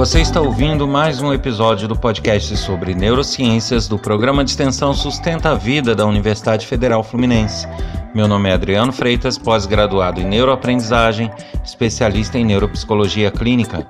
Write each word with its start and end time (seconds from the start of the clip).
Você 0.00 0.22
está 0.22 0.40
ouvindo 0.40 0.88
mais 0.88 1.20
um 1.20 1.30
episódio 1.30 1.86
do 1.86 1.94
podcast 1.94 2.56
sobre 2.56 2.94
neurociências 2.94 3.86
do 3.86 3.98
programa 3.98 4.42
de 4.42 4.50
extensão 4.50 4.94
Sustenta 4.94 5.50
a 5.50 5.54
Vida 5.54 5.94
da 5.94 6.06
Universidade 6.06 6.66
Federal 6.66 7.04
Fluminense. 7.04 7.68
Meu 8.14 8.26
nome 8.26 8.48
é 8.48 8.54
Adriano 8.54 8.92
Freitas, 8.92 9.36
pós-graduado 9.36 10.18
em 10.18 10.24
neuroaprendizagem, 10.24 11.30
especialista 11.62 12.38
em 12.38 12.46
neuropsicologia 12.46 13.30
clínica. 13.30 13.86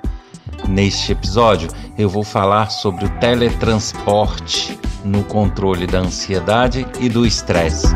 Neste 0.69 1.13
episódio, 1.13 1.69
eu 1.97 2.09
vou 2.09 2.25
falar 2.25 2.73
sobre 2.73 3.05
o 3.05 3.11
teletransporte 3.21 4.77
no 5.05 5.23
controle 5.23 5.87
da 5.87 6.01
ansiedade 6.01 6.85
e 6.99 7.09
do 7.09 7.25
estresse. 7.25 7.87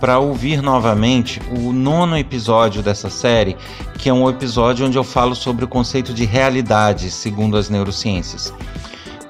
para 0.00 0.18
ouvir 0.18 0.62
novamente 0.62 1.40
o 1.50 1.72
nono 1.72 2.16
episódio 2.16 2.82
dessa 2.82 3.10
série, 3.10 3.56
que 3.98 4.08
é 4.08 4.12
um 4.12 4.28
episódio 4.30 4.86
onde 4.86 4.96
eu 4.96 5.04
falo 5.04 5.36
sobre 5.36 5.64
o 5.64 5.68
conceito 5.68 6.14
de 6.14 6.24
realidade 6.24 7.10
segundo 7.10 7.56
as 7.56 7.68
neurociências. 7.68 8.52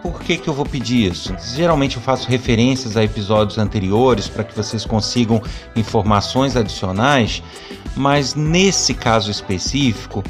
Por 0.01 0.21
que, 0.21 0.39
que 0.39 0.49
eu 0.49 0.55
vou 0.55 0.65
pedir 0.65 1.11
isso? 1.11 1.35
Geralmente 1.55 1.97
eu 1.97 2.03
faço 2.03 2.29
referências 2.29 2.97
a 2.97 3.03
episódios 3.03 3.59
anteriores 3.59 4.29
para 4.29 4.45
que 4.45 4.57
vocês 4.57 4.85
consigam 4.87 5.43
informações 5.75 6.57
adicionais, 6.57 7.43
mas 7.97 8.35
nesse 8.35 8.95
caso 8.95 9.31
específico, 9.31 10.23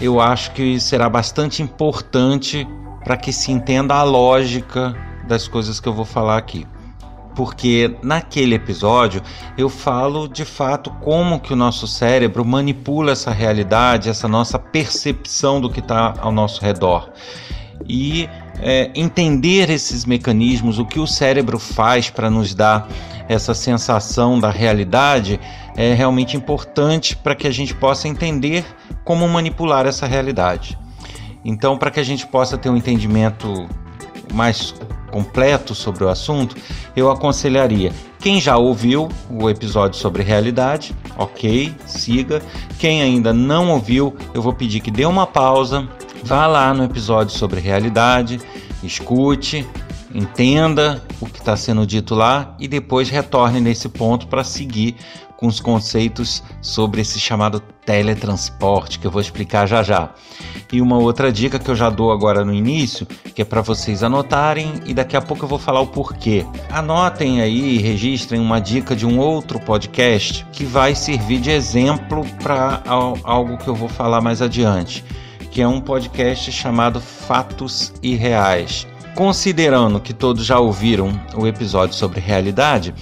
eu 0.00 0.20
acho 0.20 0.52
que 0.52 0.80
será 0.80 1.10
bastante 1.10 1.60
importante 1.60 2.66
para 3.04 3.16
que 3.16 3.32
se 3.32 3.50
entenda 3.50 3.94
a 3.96 4.02
lógica 4.04 4.96
das 5.26 5.48
coisas 5.48 5.80
que 5.80 5.88
eu 5.88 5.92
vou 5.92 6.04
falar 6.04 6.38
aqui 6.38 6.66
porque 7.38 7.96
naquele 8.02 8.56
episódio 8.56 9.22
eu 9.56 9.68
falo 9.68 10.26
de 10.26 10.44
fato 10.44 10.90
como 11.00 11.38
que 11.38 11.52
o 11.52 11.56
nosso 11.56 11.86
cérebro 11.86 12.44
manipula 12.44 13.12
essa 13.12 13.30
realidade, 13.30 14.08
essa 14.08 14.26
nossa 14.26 14.58
percepção 14.58 15.60
do 15.60 15.70
que 15.70 15.78
está 15.78 16.14
ao 16.18 16.32
nosso 16.32 16.60
redor. 16.60 17.12
E 17.88 18.28
é, 18.60 18.90
entender 18.92 19.70
esses 19.70 20.04
mecanismos, 20.04 20.80
o 20.80 20.84
que 20.84 20.98
o 20.98 21.06
cérebro 21.06 21.60
faz 21.60 22.10
para 22.10 22.28
nos 22.28 22.56
dar 22.56 22.88
essa 23.28 23.54
sensação 23.54 24.40
da 24.40 24.50
realidade, 24.50 25.38
é 25.76 25.94
realmente 25.94 26.36
importante 26.36 27.16
para 27.16 27.36
que 27.36 27.46
a 27.46 27.52
gente 27.52 27.72
possa 27.72 28.08
entender 28.08 28.64
como 29.04 29.28
manipular 29.28 29.86
essa 29.86 30.08
realidade. 30.08 30.76
Então, 31.44 31.78
para 31.78 31.92
que 31.92 32.00
a 32.00 32.04
gente 32.04 32.26
possa 32.26 32.58
ter 32.58 32.68
um 32.68 32.76
entendimento 32.76 33.68
mais 34.34 34.74
completo 35.10 35.74
sobre 35.74 36.04
o 36.04 36.08
assunto, 36.08 36.56
eu 36.94 37.10
aconselharia 37.10 37.92
quem 38.20 38.40
já 38.40 38.56
ouviu 38.56 39.08
o 39.30 39.48
episódio 39.48 39.98
sobre 39.98 40.22
realidade, 40.24 40.94
ok, 41.16 41.72
siga. 41.86 42.42
Quem 42.78 43.00
ainda 43.00 43.32
não 43.32 43.70
ouviu, 43.70 44.14
eu 44.34 44.42
vou 44.42 44.52
pedir 44.52 44.80
que 44.80 44.90
dê 44.90 45.04
uma 45.04 45.26
pausa, 45.26 45.88
vá 46.24 46.46
lá 46.46 46.74
no 46.74 46.82
episódio 46.82 47.36
sobre 47.36 47.60
realidade, 47.60 48.40
escute, 48.82 49.64
entenda 50.12 51.02
o 51.20 51.26
que 51.26 51.38
está 51.38 51.56
sendo 51.56 51.86
dito 51.86 52.14
lá 52.14 52.56
e 52.58 52.66
depois 52.66 53.08
retorne 53.08 53.60
nesse 53.60 53.88
ponto 53.88 54.26
para 54.26 54.42
seguir 54.42 54.96
com 55.38 55.46
os 55.46 55.60
conceitos 55.60 56.42
sobre 56.60 57.00
esse 57.00 57.20
chamado 57.20 57.60
teletransporte, 57.86 58.98
que 58.98 59.06
eu 59.06 59.10
vou 59.10 59.20
explicar 59.20 59.68
já 59.68 59.84
já. 59.84 60.10
E 60.72 60.82
uma 60.82 60.98
outra 60.98 61.30
dica 61.30 61.60
que 61.60 61.70
eu 61.70 61.76
já 61.76 61.88
dou 61.88 62.10
agora 62.10 62.44
no 62.44 62.52
início, 62.52 63.06
que 63.06 63.40
é 63.40 63.44
para 63.44 63.62
vocês 63.62 64.02
anotarem 64.02 64.74
e 64.84 64.92
daqui 64.92 65.16
a 65.16 65.22
pouco 65.22 65.44
eu 65.44 65.48
vou 65.48 65.58
falar 65.60 65.80
o 65.80 65.86
porquê. 65.86 66.44
Anotem 66.68 67.40
aí 67.40 67.78
registrem 67.78 68.40
uma 68.40 68.60
dica 68.60 68.96
de 68.96 69.06
um 69.06 69.20
outro 69.20 69.60
podcast 69.60 70.44
que 70.52 70.64
vai 70.64 70.96
servir 70.96 71.38
de 71.38 71.52
exemplo 71.52 72.26
para 72.42 72.82
algo 73.22 73.58
que 73.58 73.68
eu 73.68 73.76
vou 73.76 73.88
falar 73.88 74.20
mais 74.20 74.42
adiante, 74.42 75.04
que 75.52 75.62
é 75.62 75.68
um 75.68 75.80
podcast 75.80 76.50
chamado 76.50 77.00
Fatos 77.00 77.92
Irreais. 78.02 78.88
Considerando 79.14 80.00
que 80.00 80.12
todos 80.12 80.44
já 80.44 80.58
ouviram 80.58 81.12
o 81.36 81.46
episódio 81.46 81.94
sobre 81.94 82.18
realidade, 82.18 82.92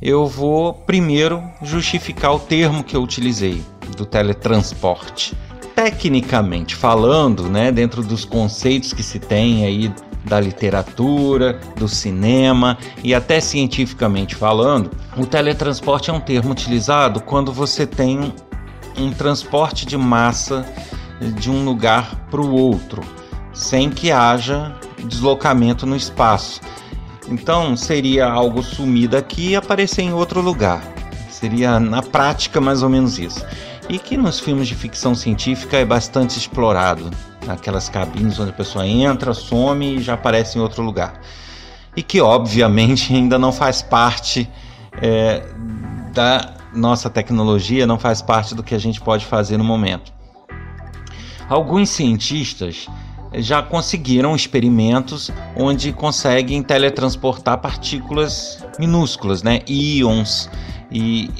eu 0.00 0.26
vou 0.26 0.72
primeiro 0.72 1.42
justificar 1.62 2.34
o 2.34 2.38
termo 2.38 2.82
que 2.82 2.96
eu 2.96 3.02
utilizei, 3.02 3.62
do 3.96 4.06
teletransporte. 4.06 5.36
Tecnicamente 5.74 6.74
falando, 6.74 7.48
né, 7.48 7.70
dentro 7.70 8.02
dos 8.02 8.24
conceitos 8.24 8.92
que 8.92 9.02
se 9.02 9.18
tem 9.18 9.64
aí 9.64 9.92
da 10.24 10.40
literatura, 10.40 11.58
do 11.76 11.88
cinema 11.88 12.78
e 13.02 13.14
até 13.14 13.40
cientificamente 13.40 14.34
falando, 14.34 14.90
o 15.16 15.26
teletransporte 15.26 16.10
é 16.10 16.12
um 16.12 16.20
termo 16.20 16.52
utilizado 16.52 17.20
quando 17.20 17.52
você 17.52 17.86
tem 17.86 18.32
um, 18.98 19.12
transporte 19.12 19.86
de 19.86 19.96
massa 19.96 20.66
de 21.20 21.50
um 21.50 21.64
lugar 21.64 22.26
para 22.30 22.40
o 22.40 22.54
outro, 22.54 23.02
sem 23.52 23.90
que 23.90 24.10
haja 24.10 24.74
deslocamento 24.98 25.86
no 25.86 25.96
espaço. 25.96 26.60
Então 27.30 27.76
seria 27.76 28.26
algo 28.26 28.60
sumir 28.60 29.08
daqui 29.08 29.50
e 29.50 29.56
aparecer 29.56 30.02
em 30.02 30.12
outro 30.12 30.40
lugar. 30.40 30.82
Seria 31.30 31.78
na 31.78 32.02
prática 32.02 32.60
mais 32.60 32.82
ou 32.82 32.88
menos 32.88 33.18
isso. 33.20 33.46
E 33.88 33.98
que 33.98 34.16
nos 34.16 34.40
filmes 34.40 34.66
de 34.66 34.74
ficção 34.74 35.14
científica 35.14 35.76
é 35.76 35.84
bastante 35.84 36.36
explorado. 36.36 37.08
Aquelas 37.46 37.88
cabines 37.88 38.38
onde 38.38 38.50
a 38.50 38.52
pessoa 38.52 38.86
entra, 38.86 39.32
some 39.32 39.96
e 39.96 40.00
já 40.00 40.14
aparece 40.14 40.58
em 40.58 40.60
outro 40.60 40.82
lugar. 40.82 41.20
E 41.96 42.02
que 42.02 42.20
obviamente 42.20 43.14
ainda 43.14 43.38
não 43.38 43.52
faz 43.52 43.80
parte 43.80 44.50
é, 45.00 45.42
da 46.12 46.54
nossa 46.74 47.08
tecnologia, 47.08 47.86
não 47.86 47.98
faz 47.98 48.20
parte 48.20 48.56
do 48.56 48.62
que 48.62 48.74
a 48.74 48.78
gente 48.78 49.00
pode 49.00 49.24
fazer 49.24 49.56
no 49.56 49.64
momento. 49.64 50.12
Alguns 51.48 51.90
cientistas 51.90 52.86
já 53.34 53.62
conseguiram 53.62 54.34
experimentos 54.34 55.30
onde 55.56 55.92
conseguem 55.92 56.62
teletransportar 56.62 57.58
partículas 57.58 58.64
minúsculas, 58.78 59.42
né, 59.42 59.60
íons 59.68 60.50
e 60.90 61.30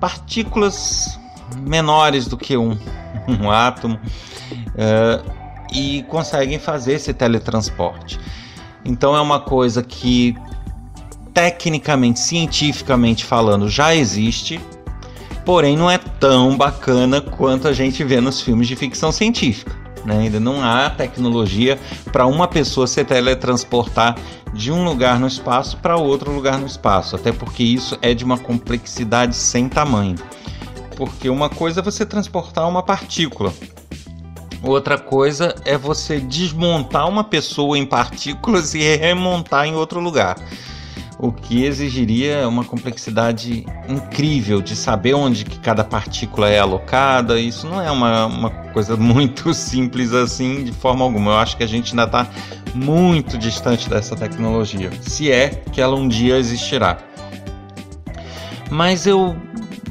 partículas 0.00 1.18
menores 1.60 2.26
do 2.26 2.36
que 2.36 2.56
um, 2.56 2.78
um 3.28 3.50
átomo 3.50 3.96
uh, 3.96 5.32
e 5.72 6.02
conseguem 6.04 6.58
fazer 6.58 6.94
esse 6.94 7.12
teletransporte. 7.12 8.18
Então 8.84 9.14
é 9.14 9.20
uma 9.20 9.40
coisa 9.40 9.82
que 9.82 10.34
tecnicamente, 11.34 12.18
cientificamente 12.18 13.24
falando, 13.24 13.68
já 13.68 13.94
existe, 13.94 14.58
porém 15.44 15.76
não 15.76 15.88
é 15.90 15.98
tão 15.98 16.56
bacana 16.56 17.20
quanto 17.20 17.68
a 17.68 17.72
gente 17.72 18.02
vê 18.02 18.20
nos 18.20 18.40
filmes 18.40 18.66
de 18.66 18.74
ficção 18.74 19.12
científica. 19.12 19.77
Né? 20.08 20.20
Ainda 20.20 20.40
não 20.40 20.64
há 20.64 20.88
tecnologia 20.88 21.78
para 22.10 22.26
uma 22.26 22.48
pessoa 22.48 22.86
se 22.86 23.04
teletransportar 23.04 24.16
de 24.54 24.72
um 24.72 24.82
lugar 24.82 25.20
no 25.20 25.26
espaço 25.26 25.76
para 25.76 25.98
outro 25.98 26.32
lugar 26.32 26.58
no 26.58 26.66
espaço, 26.66 27.14
até 27.14 27.30
porque 27.30 27.62
isso 27.62 27.98
é 28.00 28.14
de 28.14 28.24
uma 28.24 28.38
complexidade 28.38 29.36
sem 29.36 29.68
tamanho. 29.68 30.16
Porque 30.96 31.28
uma 31.28 31.50
coisa 31.50 31.80
é 31.80 31.82
você 31.82 32.06
transportar 32.06 32.66
uma 32.66 32.82
partícula, 32.82 33.52
outra 34.62 34.98
coisa 34.98 35.54
é 35.66 35.76
você 35.76 36.18
desmontar 36.18 37.06
uma 37.06 37.22
pessoa 37.22 37.78
em 37.78 37.84
partículas 37.84 38.74
e 38.74 38.96
remontar 38.96 39.66
em 39.66 39.74
outro 39.74 40.00
lugar. 40.00 40.36
O 41.18 41.32
que 41.32 41.64
exigiria 41.64 42.46
uma 42.46 42.64
complexidade 42.64 43.66
incrível 43.88 44.62
de 44.62 44.76
saber 44.76 45.14
onde 45.14 45.44
que 45.44 45.58
cada 45.58 45.82
partícula 45.82 46.48
é 46.48 46.60
alocada. 46.60 47.40
Isso 47.40 47.66
não 47.66 47.80
é 47.80 47.90
uma, 47.90 48.26
uma 48.26 48.50
coisa 48.50 48.94
muito 48.96 49.52
simples 49.52 50.12
assim, 50.12 50.62
de 50.62 50.72
forma 50.72 51.04
alguma. 51.04 51.32
Eu 51.32 51.38
acho 51.38 51.56
que 51.56 51.64
a 51.64 51.66
gente 51.66 51.90
ainda 51.90 52.04
está 52.04 52.28
muito 52.74 53.36
distante 53.36 53.88
dessa 53.88 54.14
tecnologia, 54.14 54.90
se 55.00 55.30
é 55.30 55.48
que 55.72 55.80
ela 55.80 55.96
um 55.96 56.06
dia 56.06 56.38
existirá. 56.38 56.98
Mas 58.70 59.06
eu 59.06 59.36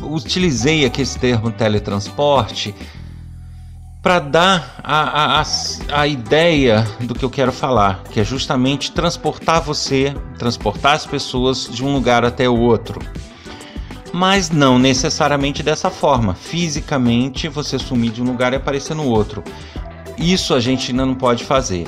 utilizei 0.01 0.85
aqui 0.85 1.01
esse 1.01 1.17
termo 1.19 1.51
teletransporte 1.51 2.73
para 4.07 4.19
dar 4.19 4.79
a, 4.81 5.41
a, 5.41 5.45
a, 5.91 6.07
ideia 6.07 6.87
do 7.01 7.13
que 7.13 7.25
eu 7.25 7.29
quero 7.29 7.51
falar, 7.51 8.03
que 8.09 8.21
é 8.21 8.23
justamente 8.23 8.93
transportar 8.93 9.59
você, 9.59 10.15
transportar 10.39 10.93
as 10.93 11.05
pessoas 11.05 11.67
de 11.69 11.83
um 11.83 11.93
lugar 11.93 12.23
até 12.23 12.47
o 12.47 12.57
outro. 12.57 13.01
Mas 14.13 14.49
não 14.49 14.79
necessariamente 14.79 15.61
dessa 15.61 15.89
forma, 15.89 16.33
fisicamente 16.33 17.49
você 17.49 17.77
sumir 17.77 18.11
de 18.11 18.21
um 18.21 18.25
lugar 18.27 18.53
e 18.53 18.55
aparecer 18.55 18.95
no 18.95 19.03
outro. 19.03 19.43
Isso 20.17 20.53
a 20.53 20.61
gente 20.61 20.91
ainda 20.91 21.05
não 21.05 21.13
pode 21.13 21.43
fazer. 21.43 21.85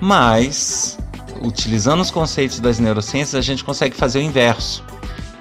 Mas, 0.00 0.98
utilizando 1.40 2.00
os 2.00 2.10
conceitos 2.10 2.58
das 2.58 2.80
neurociências, 2.80 3.36
a 3.36 3.42
gente 3.42 3.62
consegue 3.62 3.94
fazer 3.94 4.18
o 4.18 4.22
inverso 4.22 4.82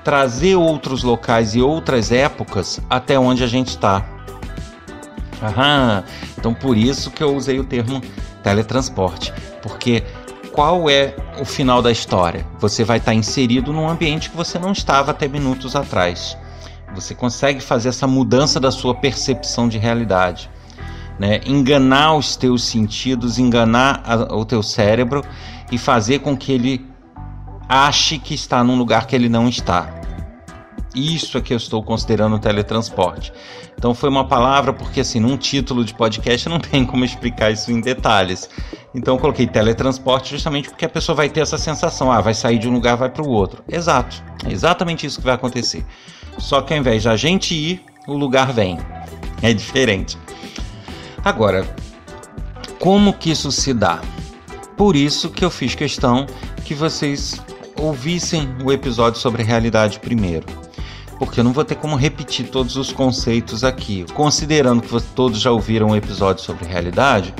trazer 0.03 0.55
outros 0.55 1.03
locais 1.03 1.55
e 1.55 1.61
outras 1.61 2.11
épocas 2.11 2.79
até 2.89 3.19
onde 3.19 3.43
a 3.43 3.47
gente 3.47 3.69
está. 3.69 4.18
Aham, 5.41 6.03
então 6.37 6.53
por 6.53 6.77
isso 6.77 7.11
que 7.11 7.23
eu 7.23 7.35
usei 7.35 7.59
o 7.59 7.63
termo 7.63 8.01
teletransporte, 8.43 9.33
porque 9.61 10.03
qual 10.51 10.89
é 10.89 11.15
o 11.39 11.45
final 11.45 11.81
da 11.81 11.91
história? 11.91 12.45
Você 12.59 12.83
vai 12.83 12.97
estar 12.97 13.13
inserido 13.13 13.71
num 13.71 13.87
ambiente 13.87 14.29
que 14.29 14.35
você 14.35 14.59
não 14.59 14.71
estava 14.71 15.11
até 15.11 15.27
minutos 15.27 15.75
atrás. 15.75 16.37
Você 16.95 17.13
consegue 17.13 17.61
fazer 17.61 17.89
essa 17.89 18.07
mudança 18.07 18.59
da 18.59 18.71
sua 18.71 18.95
percepção 18.95 19.69
de 19.69 19.77
realidade. 19.77 20.49
Né? 21.19 21.39
Enganar 21.45 22.15
os 22.15 22.35
teus 22.35 22.63
sentidos, 22.63 23.37
enganar 23.37 24.01
a, 24.05 24.35
o 24.35 24.43
teu 24.43 24.63
cérebro 24.63 25.23
e 25.71 25.77
fazer 25.77 26.19
com 26.19 26.35
que 26.35 26.51
ele 26.51 26.85
ache 27.67 28.17
que 28.17 28.33
está 28.33 28.63
num 28.63 28.77
lugar 28.77 29.05
que 29.05 29.15
ele 29.15 29.29
não 29.29 29.47
está. 29.47 29.98
Isso 30.99 31.37
é 31.37 31.41
que 31.41 31.53
eu 31.53 31.57
estou 31.57 31.81
considerando 31.81 32.37
teletransporte. 32.37 33.31
Então 33.77 33.93
foi 33.93 34.09
uma 34.09 34.27
palavra 34.27 34.73
porque 34.73 34.99
assim, 34.99 35.19
num 35.19 35.37
título 35.37 35.85
de 35.85 35.93
podcast 35.93 36.49
não 36.49 36.59
tem 36.59 36.85
como 36.85 37.05
explicar 37.05 37.51
isso 37.51 37.71
em 37.71 37.79
detalhes. 37.79 38.49
Então 38.93 39.15
eu 39.15 39.19
coloquei 39.19 39.47
teletransporte 39.47 40.31
justamente 40.31 40.67
porque 40.67 40.83
a 40.83 40.89
pessoa 40.89 41.15
vai 41.15 41.29
ter 41.29 41.39
essa 41.39 41.57
sensação, 41.57 42.11
ah, 42.11 42.19
vai 42.19 42.33
sair 42.33 42.57
de 42.57 42.67
um 42.67 42.73
lugar, 42.73 42.97
vai 42.97 43.09
para 43.09 43.23
o 43.23 43.29
outro. 43.29 43.63
Exato. 43.67 44.21
É 44.45 44.51
exatamente 44.51 45.05
isso 45.05 45.19
que 45.19 45.25
vai 45.25 45.35
acontecer. 45.35 45.85
Só 46.37 46.61
que 46.61 46.73
ao 46.73 46.79
invés 46.79 47.03
de 47.03 47.09
a 47.09 47.15
gente 47.15 47.55
ir, 47.55 47.81
o 48.05 48.13
lugar 48.13 48.51
vem. 48.51 48.77
É 49.41 49.53
diferente. 49.53 50.17
Agora, 51.23 51.65
como 52.77 53.13
que 53.13 53.31
isso 53.31 53.51
se 53.51 53.73
dá? 53.73 54.01
Por 54.75 54.95
isso 54.95 55.29
que 55.29 55.45
eu 55.45 55.49
fiz 55.49 55.75
questão 55.75 56.25
que 56.65 56.73
vocês 56.73 57.41
ouvissem 57.79 58.49
o 58.63 58.71
episódio 58.71 59.19
sobre 59.19 59.43
realidade 59.43 59.99
primeiro. 59.99 60.45
Porque 61.19 61.41
eu 61.41 61.43
não 61.43 61.51
vou 61.53 61.65
ter 61.65 61.75
como 61.75 61.95
repetir 61.95 62.47
todos 62.47 62.77
os 62.77 62.91
conceitos 62.91 63.63
aqui. 63.63 64.05
Considerando 64.13 64.81
que 64.81 65.01
todos 65.13 65.39
já 65.39 65.51
ouviram 65.51 65.89
um 65.89 65.95
episódio 65.95 66.43
sobre 66.43 66.65
realidade, 66.65 67.33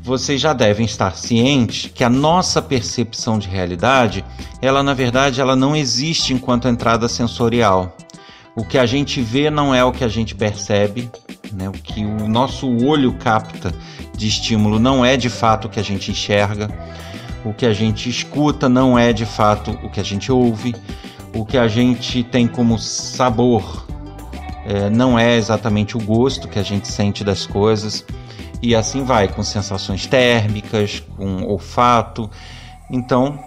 vocês 0.00 0.40
já 0.40 0.52
devem 0.52 0.86
estar 0.86 1.16
cientes 1.16 1.90
que 1.92 2.04
a 2.04 2.08
nossa 2.08 2.62
percepção 2.62 3.38
de 3.38 3.48
realidade, 3.48 4.24
ela 4.62 4.82
na 4.82 4.94
verdade 4.94 5.40
ela 5.40 5.56
não 5.56 5.74
existe 5.74 6.32
enquanto 6.32 6.68
entrada 6.68 7.08
sensorial. 7.08 7.96
O 8.54 8.64
que 8.64 8.78
a 8.78 8.86
gente 8.86 9.20
vê 9.20 9.50
não 9.50 9.74
é 9.74 9.84
o 9.84 9.92
que 9.92 10.04
a 10.04 10.08
gente 10.08 10.34
percebe, 10.34 11.10
né? 11.52 11.68
o 11.68 11.72
que 11.72 12.04
o 12.04 12.28
nosso 12.28 12.68
olho 12.84 13.12
capta 13.14 13.74
de 14.16 14.28
estímulo 14.28 14.78
não 14.78 15.04
é 15.04 15.16
de 15.16 15.28
fato 15.28 15.66
o 15.66 15.68
que 15.68 15.80
a 15.80 15.84
gente 15.84 16.10
enxerga 16.10 16.68
o 17.44 17.52
que 17.52 17.64
a 17.66 17.72
gente 17.72 18.08
escuta 18.08 18.68
não 18.68 18.98
é 18.98 19.12
de 19.12 19.24
fato 19.24 19.70
o 19.82 19.88
que 19.88 20.00
a 20.00 20.02
gente 20.02 20.30
ouve, 20.30 20.74
o 21.34 21.44
que 21.44 21.56
a 21.56 21.68
gente 21.68 22.22
tem 22.22 22.46
como 22.46 22.78
sabor 22.78 23.86
é, 24.64 24.90
não 24.90 25.18
é 25.18 25.36
exatamente 25.36 25.96
o 25.96 26.00
gosto 26.00 26.48
que 26.48 26.58
a 26.58 26.62
gente 26.62 26.88
sente 26.88 27.24
das 27.24 27.46
coisas, 27.46 28.04
e 28.62 28.74
assim 28.74 29.04
vai, 29.04 29.26
com 29.26 29.42
sensações 29.42 30.06
térmicas, 30.06 31.02
com 31.16 31.44
olfato. 31.44 32.30
Então, 32.90 33.38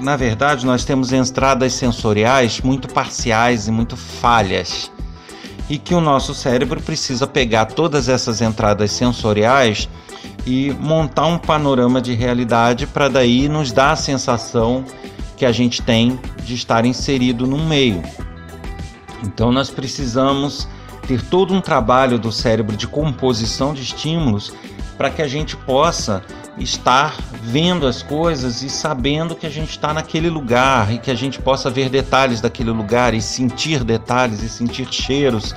na 0.00 0.16
verdade, 0.16 0.66
nós 0.66 0.84
temos 0.84 1.12
entradas 1.12 1.74
sensoriais 1.74 2.60
muito 2.60 2.88
parciais 2.88 3.68
e 3.68 3.70
muito 3.70 3.96
falhas, 3.96 4.90
e 5.68 5.78
que 5.78 5.94
o 5.94 6.00
nosso 6.00 6.34
cérebro 6.34 6.80
precisa 6.80 7.26
pegar 7.26 7.66
todas 7.66 8.08
essas 8.08 8.40
entradas 8.40 8.90
sensoriais 8.90 9.88
e 10.44 10.72
montar 10.80 11.26
um 11.26 11.38
panorama 11.38 12.00
de 12.00 12.12
realidade 12.14 12.86
para 12.86 13.08
daí 13.08 13.48
nos 13.48 13.70
dar 13.70 13.92
a 13.92 13.96
sensação 13.96 14.84
que 15.40 15.46
a 15.46 15.52
gente 15.52 15.80
tem 15.80 16.20
de 16.44 16.52
estar 16.52 16.84
inserido 16.84 17.46
num 17.46 17.66
meio. 17.66 18.02
Então 19.22 19.50
nós 19.50 19.70
precisamos 19.70 20.68
ter 21.08 21.22
todo 21.22 21.54
um 21.54 21.62
trabalho 21.62 22.18
do 22.18 22.30
cérebro 22.30 22.76
de 22.76 22.86
composição 22.86 23.72
de 23.72 23.80
estímulos 23.80 24.52
para 24.98 25.08
que 25.08 25.22
a 25.22 25.26
gente 25.26 25.56
possa 25.56 26.22
estar 26.58 27.16
vendo 27.42 27.86
as 27.86 28.02
coisas 28.02 28.60
e 28.60 28.68
sabendo 28.68 29.34
que 29.34 29.46
a 29.46 29.50
gente 29.50 29.70
está 29.70 29.94
naquele 29.94 30.28
lugar 30.28 30.92
e 30.92 30.98
que 30.98 31.10
a 31.10 31.14
gente 31.14 31.40
possa 31.40 31.70
ver 31.70 31.88
detalhes 31.88 32.42
daquele 32.42 32.70
lugar 32.70 33.14
e 33.14 33.22
sentir 33.22 33.82
detalhes 33.82 34.42
e 34.42 34.48
sentir 34.50 34.92
cheiros. 34.92 35.54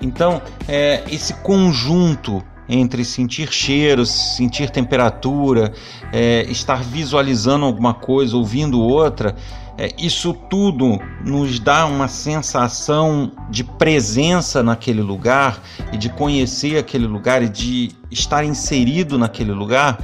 Então, 0.00 0.42
é, 0.66 1.04
esse 1.08 1.32
conjunto 1.34 2.42
entre 2.68 3.04
sentir 3.04 3.52
cheiros, 3.52 4.10
sentir 4.36 4.70
temperatura, 4.70 5.72
é, 6.12 6.42
estar 6.48 6.82
visualizando 6.82 7.64
alguma 7.64 7.94
coisa, 7.94 8.36
ouvindo 8.36 8.80
outra, 8.80 9.34
é, 9.78 9.88
isso 9.98 10.32
tudo 10.32 10.98
nos 11.24 11.58
dá 11.58 11.86
uma 11.86 12.06
sensação 12.06 13.32
de 13.48 13.64
presença 13.64 14.62
naquele 14.62 15.00
lugar 15.00 15.62
e 15.92 15.96
de 15.96 16.10
conhecer 16.10 16.78
aquele 16.78 17.06
lugar 17.06 17.42
e 17.42 17.48
de 17.48 17.90
estar 18.10 18.44
inserido 18.44 19.18
naquele 19.18 19.52
lugar, 19.52 19.98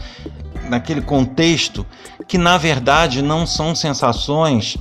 naquele 0.68 1.02
contexto, 1.02 1.86
que 2.26 2.38
na 2.38 2.56
verdade 2.56 3.22
não 3.22 3.46
são 3.46 3.74
sensações 3.74 4.76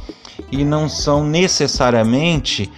e 0.51 0.63
não 0.63 0.87
são 0.87 1.25
necessariamente 1.25 2.71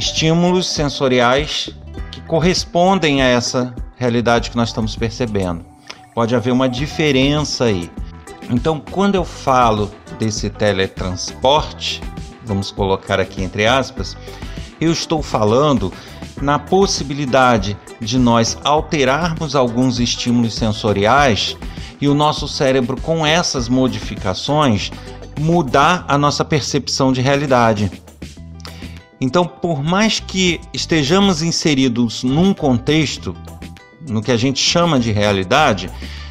estímulos 0.00 0.66
sensoriais 0.66 1.68
que 2.10 2.22
correspondem 2.22 3.20
a 3.20 3.26
essa 3.26 3.74
realidade 3.98 4.50
que 4.50 4.56
nós 4.56 4.70
estamos 4.70 4.96
percebendo. 4.96 5.62
Pode 6.14 6.34
haver 6.34 6.52
uma 6.52 6.70
diferença 6.70 7.64
aí. 7.64 7.90
Então, 8.48 8.80
quando 8.80 9.14
eu 9.14 9.26
falo 9.26 9.90
desse 10.18 10.48
teletransporte, 10.48 12.00
vamos 12.46 12.70
colocar 12.70 13.20
aqui 13.20 13.42
entre 13.42 13.66
aspas, 13.66 14.16
eu 14.80 14.90
estou 14.90 15.22
falando 15.22 15.92
na 16.40 16.58
possibilidade 16.58 17.76
de 18.00 18.18
nós 18.18 18.56
alterarmos 18.64 19.54
alguns 19.54 20.00
estímulos 20.00 20.54
sensoriais 20.54 21.58
e 22.00 22.08
o 22.08 22.14
nosso 22.14 22.48
cérebro, 22.48 22.98
com 23.02 23.26
essas 23.26 23.68
modificações, 23.68 24.90
mudar 25.38 26.06
a 26.08 26.16
nossa 26.16 26.42
percepção 26.42 27.12
de 27.12 27.20
realidade. 27.20 27.92
Então, 29.20 29.46
por 29.46 29.82
mais 29.82 30.18
que 30.18 30.60
estejamos 30.72 31.42
inseridos 31.42 32.24
num 32.24 32.54
contexto, 32.54 33.36
no 34.08 34.22
que 34.22 34.32
a 34.32 34.36
gente 34.36 34.58
chama 34.58 34.98
de 34.98 35.12
realidade, 35.12 35.90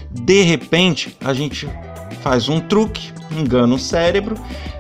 de 0.10 0.42
repente 0.42 1.16
a 1.24 1.34
gente 1.34 1.70
faz 2.24 2.50
um 2.50 2.60
truque, 2.60 3.14
engana 3.32 3.76
o 3.76 3.80
cérebro 3.80 4.36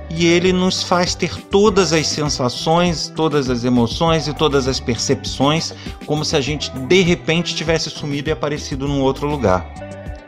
e 0.09 0.25
ele 0.25 0.51
nos 0.51 0.81
faz 0.81 1.13
ter 1.13 1.35
todas 1.35 1.93
as 1.93 2.07
sensações, 2.07 3.13
todas 3.15 3.47
as 3.47 3.63
emoções 3.63 4.27
e 4.27 4.33
todas 4.33 4.67
as 4.67 4.79
percepções, 4.79 5.71
como 6.07 6.25
se 6.25 6.35
a 6.35 6.41
gente 6.41 6.71
de 6.71 7.01
repente 7.03 7.53
tivesse 7.53 7.91
sumido 7.91 8.29
e 8.29 8.31
aparecido 8.31 8.87
num 8.87 9.01
outro 9.01 9.27
lugar. 9.27 9.71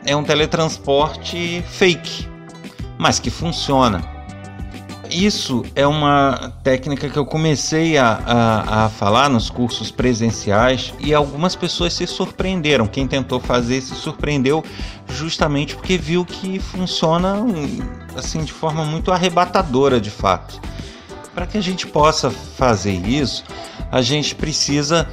É 0.04 0.14
um 0.14 0.22
teletransporte 0.22 1.64
fake, 1.68 2.28
mas 2.96 3.18
que 3.18 3.28
funciona 3.28 4.11
isso 5.12 5.64
é 5.74 5.86
uma 5.86 6.52
técnica 6.62 7.08
que 7.08 7.18
eu 7.18 7.24
comecei 7.24 7.98
a, 7.98 8.20
a, 8.26 8.84
a, 8.84 8.88
falar 8.88 9.28
nos 9.28 9.50
cursos 9.50 9.90
presenciais 9.90 10.92
e 10.98 11.12
algumas 11.12 11.54
pessoas 11.54 11.92
se 11.92 12.06
surpreenderam. 12.06 12.86
Quem 12.86 13.06
tentou 13.06 13.38
fazer 13.38 13.80
se 13.80 13.94
surpreendeu 13.94 14.64
justamente 15.08 15.76
porque 15.76 15.98
viu 15.98 16.24
que 16.24 16.58
funciona 16.58 17.36
assim 18.16 18.42
de 18.44 18.52
forma 18.52 18.84
muito 18.84 19.12
arrebatadora 19.12 20.00
de 20.00 20.10
fato. 20.10 20.60
Para 21.34 21.46
que 21.46 21.56
a 21.56 21.62
gente 21.62 21.86
possa 21.86 22.30
fazer 22.30 23.06
isso, 23.06 23.44
a 23.90 24.02
gente 24.02 24.34
precisa 24.34 25.08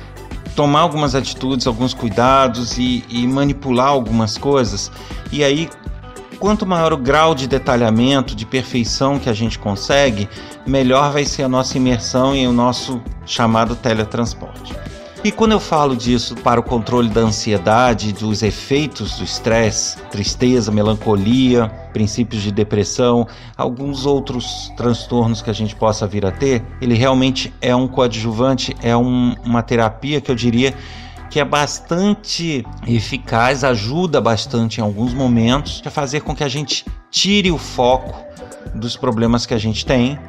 tomar 0.55 0.81
algumas 0.81 1.15
atitudes, 1.15 1.67
alguns 1.67 1.93
cuidados 1.93 2.77
e, 2.77 3.03
e 3.09 3.25
manipular 3.27 3.87
algumas 3.87 4.37
coisas. 4.37 4.91
E 5.31 5.43
aí 5.43 5.69
quanto 6.39 6.65
maior 6.65 6.93
o 6.93 6.97
grau 6.97 7.35
de 7.35 7.47
detalhamento, 7.47 8.35
de 8.35 8.45
perfeição 8.45 9.19
que 9.19 9.29
a 9.29 9.33
gente 9.33 9.59
consegue, 9.59 10.29
melhor 10.65 11.11
vai 11.11 11.25
ser 11.25 11.43
a 11.43 11.49
nossa 11.49 11.77
imersão 11.77 12.35
e 12.35 12.47
o 12.47 12.53
nosso 12.53 13.01
chamado 13.25 13.75
teletransporte. 13.75 14.73
E 15.21 15.33
quando 15.33 15.51
eu 15.51 15.59
falo 15.59 15.97
disso 15.97 16.33
para 16.33 16.61
o 16.61 16.63
controle 16.63 17.09
da 17.09 17.19
ansiedade, 17.19 18.13
dos 18.13 18.41
efeitos 18.41 19.17
do 19.17 19.25
estresse, 19.25 19.97
tristeza, 20.03 20.71
melancolia, 20.71 21.67
princípios 21.91 22.41
de 22.41 22.53
depressão, 22.53 23.27
alguns 23.57 24.05
outros 24.05 24.71
transtornos 24.77 25.41
que 25.41 25.49
a 25.49 25.53
gente 25.53 25.75
possa 25.75 26.07
vir 26.07 26.25
a 26.25 26.31
ter, 26.31 26.63
ele 26.79 26.93
realmente 26.93 27.53
é 27.59 27.75
um 27.75 27.85
coadjuvante, 27.85 28.73
é 28.81 28.95
um, 28.95 29.35
uma 29.43 29.61
terapia 29.61 30.21
que 30.21 30.31
eu 30.31 30.35
diria 30.35 30.73
que 31.29 31.39
é 31.39 31.45
bastante 31.45 32.65
eficaz, 32.87 33.63
ajuda 33.63 34.19
bastante 34.19 34.79
em 34.79 34.83
alguns 34.83 35.13
momentos 35.13 35.81
a 35.85 35.89
fazer 35.89 36.21
com 36.21 36.35
que 36.35 36.43
a 36.43 36.49
gente 36.49 36.85
tire 37.11 37.51
o 37.51 37.57
foco 37.57 38.15
dos 38.73 38.97
problemas 38.97 39.45
que 39.45 39.53
a 39.53 39.57
gente 39.57 39.85
tem, 39.85 40.19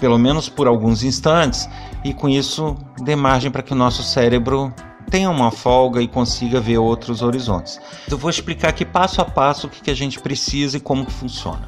pelo 0.00 0.18
menos 0.18 0.48
por 0.48 0.66
alguns 0.66 1.02
instantes, 1.02 1.68
e 2.04 2.12
com 2.12 2.28
isso 2.28 2.76
dê 3.02 3.14
margem 3.14 3.50
para 3.50 3.62
que 3.62 3.72
o 3.72 3.76
nosso 3.76 4.02
cérebro 4.02 4.72
tenha 5.10 5.28
uma 5.28 5.50
folga 5.50 6.00
e 6.00 6.08
consiga 6.08 6.60
ver 6.60 6.78
outros 6.78 7.20
horizontes. 7.20 7.80
Eu 8.08 8.16
vou 8.16 8.30
explicar 8.30 8.68
aqui 8.68 8.84
passo 8.84 9.20
a 9.20 9.24
passo 9.24 9.66
o 9.66 9.70
que 9.70 9.90
a 9.90 9.94
gente 9.94 10.20
precisa 10.20 10.76
e 10.76 10.80
como 10.80 11.04
que 11.04 11.12
funciona. 11.12 11.66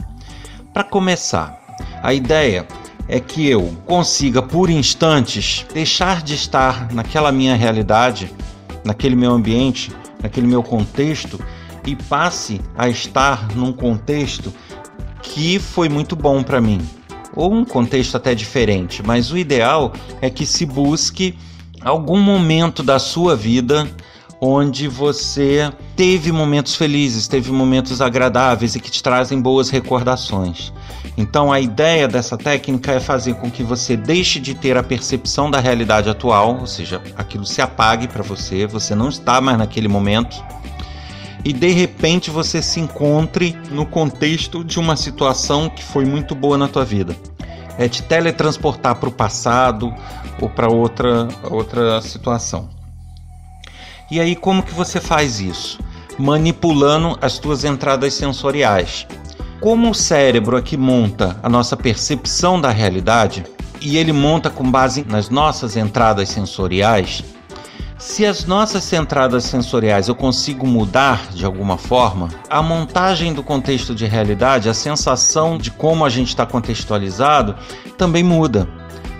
Para 0.72 0.84
começar, 0.84 1.60
a 2.02 2.14
ideia 2.14 2.66
é 3.08 3.20
que 3.20 3.48
eu 3.48 3.76
consiga 3.84 4.40
por 4.40 4.70
instantes 4.70 5.66
deixar 5.74 6.22
de 6.22 6.34
estar 6.34 6.92
naquela 6.92 7.32
minha 7.32 7.56
realidade, 7.56 8.32
naquele 8.84 9.14
meu 9.14 9.32
ambiente, 9.32 9.92
naquele 10.22 10.46
meu 10.46 10.62
contexto 10.62 11.38
e 11.86 11.96
passe 11.96 12.60
a 12.76 12.88
estar 12.88 13.48
num 13.54 13.72
contexto 13.72 14.52
que 15.22 15.58
foi 15.58 15.88
muito 15.88 16.14
bom 16.14 16.42
para 16.42 16.60
mim, 16.60 16.80
ou 17.34 17.52
um 17.52 17.64
contexto 17.64 18.16
até 18.16 18.34
diferente, 18.34 19.02
mas 19.02 19.30
o 19.30 19.38
ideal 19.38 19.92
é 20.20 20.28
que 20.28 20.44
se 20.44 20.66
busque 20.66 21.36
algum 21.80 22.20
momento 22.20 22.82
da 22.82 22.98
sua 22.98 23.34
vida 23.34 23.88
onde 24.40 24.88
você 24.88 25.72
teve 25.94 26.32
momentos 26.32 26.74
felizes, 26.74 27.28
teve 27.28 27.52
momentos 27.52 28.00
agradáveis 28.00 28.74
e 28.74 28.80
que 28.80 28.90
te 28.90 29.00
trazem 29.00 29.40
boas 29.40 29.70
recordações. 29.70 30.72
Então 31.16 31.52
a 31.52 31.60
ideia 31.60 32.08
dessa 32.08 32.38
técnica 32.38 32.92
é 32.92 33.00
fazer 33.00 33.34
com 33.34 33.50
que 33.50 33.62
você 33.62 33.96
deixe 33.96 34.40
de 34.40 34.54
ter 34.54 34.76
a 34.76 34.82
percepção 34.82 35.50
da 35.50 35.60
realidade 35.60 36.08
atual, 36.08 36.58
ou 36.60 36.66
seja, 36.66 37.02
aquilo 37.16 37.44
se 37.44 37.60
apague 37.60 38.08
para 38.08 38.22
você, 38.22 38.66
você 38.66 38.94
não 38.94 39.08
está 39.08 39.40
mais 39.40 39.58
naquele 39.58 39.88
momento. 39.88 40.42
E 41.44 41.52
de 41.52 41.70
repente 41.70 42.30
você 42.30 42.62
se 42.62 42.80
encontre 42.80 43.56
no 43.70 43.84
contexto 43.84 44.64
de 44.64 44.78
uma 44.78 44.96
situação 44.96 45.68
que 45.68 45.82
foi 45.82 46.04
muito 46.04 46.34
boa 46.34 46.56
na 46.56 46.68
tua 46.68 46.84
vida 46.84 47.14
é 47.78 47.88
te 47.88 48.02
teletransportar 48.02 48.96
para 48.96 49.08
o 49.08 49.12
passado 49.12 49.92
ou 50.40 50.48
para 50.48 50.68
outra, 50.68 51.28
outra 51.44 52.00
situação. 52.02 52.68
E 54.10 54.20
aí 54.20 54.36
como 54.36 54.62
que 54.62 54.74
você 54.74 55.00
faz 55.00 55.40
isso? 55.40 55.78
Manipulando 56.18 57.18
as 57.20 57.38
tuas 57.38 57.64
entradas 57.64 58.14
sensoriais. 58.14 59.06
Como 59.62 59.90
o 59.90 59.94
cérebro 59.94 60.56
aqui 60.56 60.76
monta 60.76 61.38
a 61.40 61.48
nossa 61.48 61.76
percepção 61.76 62.60
da 62.60 62.70
realidade 62.70 63.44
e 63.80 63.96
ele 63.96 64.12
monta 64.12 64.50
com 64.50 64.68
base 64.68 65.06
nas 65.08 65.30
nossas 65.30 65.76
entradas 65.76 66.30
sensoriais, 66.30 67.22
se 67.96 68.26
as 68.26 68.44
nossas 68.44 68.92
entradas 68.92 69.44
sensoriais 69.44 70.08
eu 70.08 70.16
consigo 70.16 70.66
mudar 70.66 71.28
de 71.32 71.44
alguma 71.44 71.78
forma, 71.78 72.28
a 72.50 72.60
montagem 72.60 73.32
do 73.32 73.44
contexto 73.44 73.94
de 73.94 74.04
realidade, 74.04 74.68
a 74.68 74.74
sensação 74.74 75.56
de 75.56 75.70
como 75.70 76.04
a 76.04 76.08
gente 76.08 76.30
está 76.30 76.44
contextualizado, 76.44 77.54
também 77.96 78.24
muda. 78.24 78.68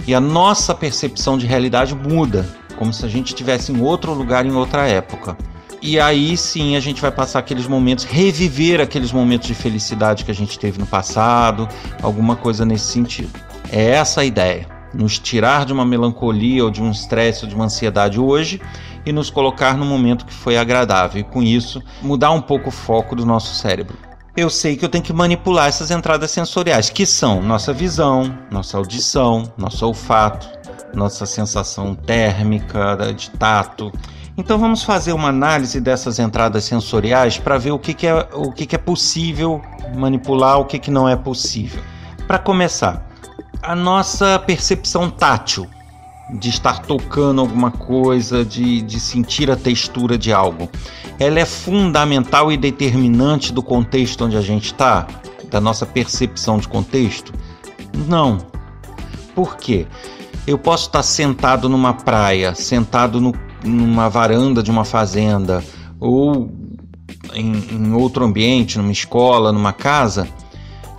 E 0.08 0.12
a 0.12 0.20
nossa 0.20 0.75
percepção 0.75 1.38
de 1.38 1.46
realidade 1.46 1.94
muda, 1.94 2.44
como 2.76 2.92
se 2.92 3.06
a 3.06 3.08
gente 3.08 3.28
estivesse 3.28 3.70
em 3.70 3.80
outro 3.80 4.12
lugar, 4.12 4.44
em 4.44 4.52
outra 4.52 4.88
época. 4.88 5.37
E 5.82 5.98
aí 5.98 6.36
sim 6.36 6.76
a 6.76 6.80
gente 6.80 7.02
vai 7.02 7.10
passar 7.10 7.40
aqueles 7.40 7.66
momentos, 7.66 8.04
reviver 8.04 8.80
aqueles 8.80 9.10
momentos 9.10 9.48
de 9.48 9.54
felicidade 9.54 10.24
que 10.24 10.30
a 10.30 10.34
gente 10.34 10.56
teve 10.56 10.78
no 10.78 10.86
passado, 10.86 11.68
alguma 12.00 12.36
coisa 12.36 12.64
nesse 12.64 12.84
sentido. 12.84 13.32
É 13.68 13.90
essa 13.90 14.20
a 14.20 14.24
ideia 14.24 14.68
nos 14.94 15.18
tirar 15.18 15.66
de 15.66 15.72
uma 15.72 15.84
melancolia 15.84 16.62
ou 16.62 16.70
de 16.70 16.80
um 16.80 16.90
estresse 16.90 17.42
ou 17.42 17.48
de 17.48 17.54
uma 17.56 17.64
ansiedade 17.64 18.20
hoje 18.20 18.60
e 19.04 19.12
nos 19.12 19.28
colocar 19.28 19.76
no 19.76 19.84
momento 19.84 20.24
que 20.24 20.32
foi 20.32 20.56
agradável 20.56 21.20
e 21.20 21.24
com 21.24 21.42
isso 21.42 21.82
mudar 22.00 22.30
um 22.30 22.40
pouco 22.40 22.68
o 22.68 22.72
foco 22.72 23.16
do 23.16 23.26
nosso 23.26 23.56
cérebro. 23.56 23.96
Eu 24.36 24.48
sei 24.48 24.76
que 24.76 24.84
eu 24.84 24.88
tenho 24.88 25.02
que 25.02 25.12
manipular 25.12 25.68
essas 25.68 25.90
entradas 25.90 26.30
sensoriais, 26.30 26.88
que 26.88 27.04
são 27.04 27.42
nossa 27.42 27.72
visão, 27.72 28.38
nossa 28.50 28.78
audição, 28.78 29.52
nosso 29.58 29.84
olfato, 29.84 30.48
nossa 30.94 31.26
sensação 31.26 31.94
térmica, 31.94 32.96
de 33.14 33.30
tato. 33.30 33.92
Então 34.36 34.58
vamos 34.58 34.82
fazer 34.82 35.12
uma 35.12 35.28
análise 35.28 35.80
dessas 35.80 36.18
entradas 36.18 36.64
sensoriais 36.64 37.36
para 37.36 37.58
ver 37.58 37.72
o 37.72 37.78
que, 37.78 37.92
que, 37.92 38.06
é, 38.06 38.28
o 38.32 38.50
que, 38.50 38.64
que 38.64 38.74
é 38.74 38.78
possível 38.78 39.60
manipular, 39.94 40.58
o 40.58 40.64
que, 40.64 40.78
que 40.78 40.90
não 40.90 41.08
é 41.08 41.16
possível. 41.16 41.82
Para 42.26 42.38
começar, 42.38 43.06
a 43.62 43.76
nossa 43.76 44.38
percepção 44.38 45.10
tátil 45.10 45.68
de 46.38 46.48
estar 46.48 46.80
tocando 46.80 47.42
alguma 47.42 47.70
coisa, 47.70 48.44
de, 48.44 48.80
de 48.80 48.98
sentir 48.98 49.50
a 49.50 49.56
textura 49.56 50.16
de 50.16 50.32
algo. 50.32 50.68
Ela 51.18 51.40
é 51.40 51.44
fundamental 51.44 52.50
e 52.50 52.56
determinante 52.56 53.52
do 53.52 53.62
contexto 53.62 54.24
onde 54.24 54.36
a 54.36 54.40
gente 54.40 54.66
está, 54.66 55.06
da 55.50 55.60
nossa 55.60 55.84
percepção 55.84 56.56
de 56.56 56.66
contexto? 56.66 57.34
Não. 58.08 58.38
Por 59.34 59.56
quê? 59.56 59.86
Eu 60.46 60.56
posso 60.56 60.86
estar 60.86 61.02
sentado 61.02 61.68
numa 61.68 61.92
praia, 61.92 62.54
sentado 62.54 63.20
no, 63.20 63.32
numa 63.64 64.09
varanda 64.09 64.62
de 64.62 64.71
uma 64.71 64.85
fazenda, 64.85 65.62
ou 66.00 66.50
em, 67.35 67.52
em 67.73 67.92
outro 67.92 68.25
ambiente, 68.25 68.78
numa 68.78 68.92
escola, 68.92 69.52
numa 69.52 69.73
casa, 69.73 70.28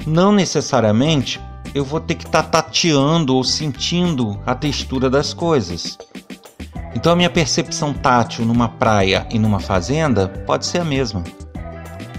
não 0.06 0.32
necessariamente 0.32 1.40
eu 1.74 1.84
vou 1.84 2.00
ter 2.00 2.16
que 2.16 2.26
estar 2.26 2.44
tá 2.44 2.62
tateando 2.62 3.36
ou 3.36 3.44
sentindo 3.44 4.40
a 4.46 4.54
textura 4.54 5.10
das 5.10 5.34
coisas. 5.34 5.98
Então 6.96 7.12
a 7.12 7.16
minha 7.16 7.30
percepção 7.30 7.94
tátil 7.94 8.46
numa 8.46 8.70
praia 8.70 9.26
e 9.32 9.40
numa 9.40 9.60
fazenda 9.60 10.28
pode 10.46 10.66
ser 10.66 10.80
a 10.80 10.86
mesma. 10.86 11.24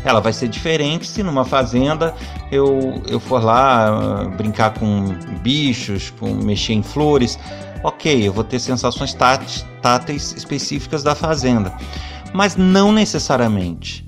Ela 0.05 0.21
vai 0.21 0.33
ser 0.33 0.49
diferente 0.49 1.07
se 1.07 1.23
numa 1.23 1.45
fazenda 1.45 2.15
eu, 2.51 3.03
eu 3.09 3.19
for 3.19 3.43
lá 3.43 4.27
uh, 4.27 4.31
brincar 4.37 4.75
com 4.75 5.15
bichos, 5.41 6.13
com 6.19 6.35
mexer 6.35 6.75
em 6.75 6.83
flores. 6.83 7.39
Ok, 7.85 8.27
eu 8.27 8.33
vou 8.33 8.43
ter 8.43 8.59
sensações 8.59 9.15
táteis 9.15 10.35
específicas 10.37 11.03
da 11.03 11.15
fazenda, 11.15 11.77
mas 12.33 12.57
não 12.57 12.91
necessariamente 12.91 14.05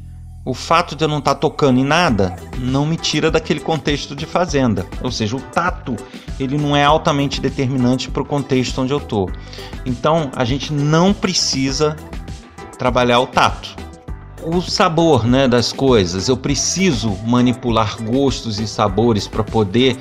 o 0.47 0.55
fato 0.55 0.95
de 0.95 1.05
eu 1.05 1.09
não 1.09 1.19
estar 1.19 1.35
tá 1.35 1.41
tocando 1.41 1.81
em 1.81 1.85
nada 1.85 2.37
não 2.57 2.87
me 2.87 2.97
tira 2.97 3.33
daquele 3.33 3.59
contexto 3.59 4.15
de 4.15 4.25
fazenda. 4.25 4.87
Ou 5.03 5.11
seja, 5.11 5.37
o 5.37 5.41
tato 5.41 5.97
ele 6.39 6.57
não 6.57 6.77
é 6.77 6.85
altamente 6.85 7.41
determinante 7.41 8.09
para 8.09 8.23
o 8.23 8.25
contexto 8.25 8.81
onde 8.81 8.93
eu 8.93 8.99
estou. 8.99 9.29
Então 9.85 10.31
a 10.37 10.45
gente 10.45 10.73
não 10.73 11.13
precisa 11.13 11.97
trabalhar 12.79 13.19
o 13.19 13.27
tato. 13.27 13.75
O 14.45 14.63
sabor 14.63 15.27
né, 15.27 15.49
das 15.49 15.73
coisas, 15.73 16.29
eu 16.29 16.37
preciso 16.37 17.11
manipular 17.27 18.01
gostos 18.01 18.61
e 18.61 18.69
sabores 18.69 19.27
para 19.27 19.43
poder 19.43 19.97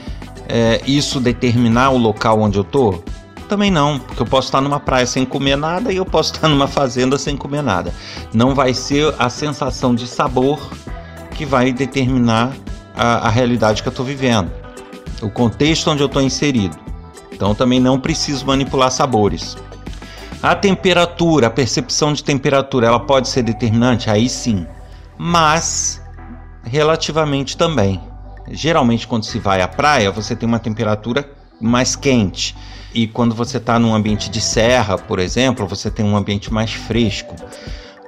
é, 0.48 0.80
isso 0.86 1.20
determinar 1.20 1.90
o 1.90 1.98
local 1.98 2.40
onde 2.40 2.60
eu 2.60 2.62
estou? 2.62 3.04
Também 3.48 3.70
não, 3.70 4.00
porque 4.00 4.22
eu 4.22 4.26
posso 4.26 4.48
estar 4.48 4.60
numa 4.60 4.80
praia 4.80 5.06
sem 5.06 5.26
comer 5.26 5.56
nada 5.56 5.92
e 5.92 5.98
eu 5.98 6.06
posso 6.06 6.34
estar 6.34 6.48
numa 6.48 6.68
fazenda 6.68 7.18
sem 7.18 7.38
comer 7.38 7.62
nada. 7.62 7.94
Não 8.34 8.56
vai 8.56 8.74
ser 8.74 9.14
a 9.20 9.30
sensação 9.30 9.94
de 9.94 10.08
sabor 10.08 10.60
que 11.32 11.46
vai 11.46 11.72
determinar 11.72 12.54
a, 12.96 13.28
a 13.28 13.30
realidade 13.30 13.84
que 13.84 13.88
eu 13.88 13.92
estou 13.92 14.06
vivendo, 14.06 14.52
o 15.22 15.30
contexto 15.30 15.92
onde 15.92 16.02
eu 16.02 16.08
estou 16.08 16.22
inserido. 16.22 16.78
Então 17.32 17.54
também 17.54 17.80
não 17.80 18.00
preciso 18.00 18.46
manipular 18.46 18.90
sabores. 18.90 19.56
A 20.42 20.56
temperatura, 20.56 21.48
a 21.48 21.50
percepção 21.50 22.14
de 22.14 22.24
temperatura, 22.24 22.88
ela 22.88 23.00
pode 23.00 23.28
ser 23.28 23.44
determinante? 23.44 24.10
Aí 24.10 24.30
sim, 24.30 24.66
mas 25.18 26.02
relativamente 26.64 27.58
também. 27.58 28.02
Geralmente, 28.50 29.08
quando 29.08 29.26
se 29.26 29.40
vai 29.40 29.62
à 29.62 29.68
praia, 29.68 30.12
você 30.12 30.36
tem 30.36 30.48
uma 30.48 30.60
temperatura 30.60 31.28
mais 31.60 31.96
quente. 31.96 32.56
E 32.96 33.08
quando 33.08 33.36
você 33.36 33.58
está 33.58 33.78
num 33.78 33.94
ambiente 33.94 34.30
de 34.30 34.40
serra, 34.40 34.98
por 34.98 35.20
exemplo, 35.20 35.68
você 35.68 35.92
tem 35.92 36.06
um 36.06 36.16
ambiente 36.16 36.52
mais 36.52 36.72
fresco. 36.72 37.36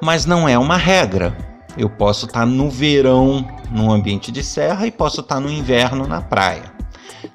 Mas 0.01 0.25
não 0.25 0.47
é 0.47 0.57
uma 0.57 0.77
regra. 0.77 1.37
Eu 1.77 1.89
posso 1.89 2.25
estar 2.25 2.39
tá 2.39 2.45
no 2.45 2.69
verão 2.69 3.45
num 3.69 3.91
ambiente 3.91 4.31
de 4.31 4.41
serra 4.41 4.87
e 4.87 4.91
posso 4.91 5.19
estar 5.19 5.35
tá 5.35 5.41
no 5.41 5.51
inverno 5.51 6.07
na 6.07 6.21
praia. 6.21 6.71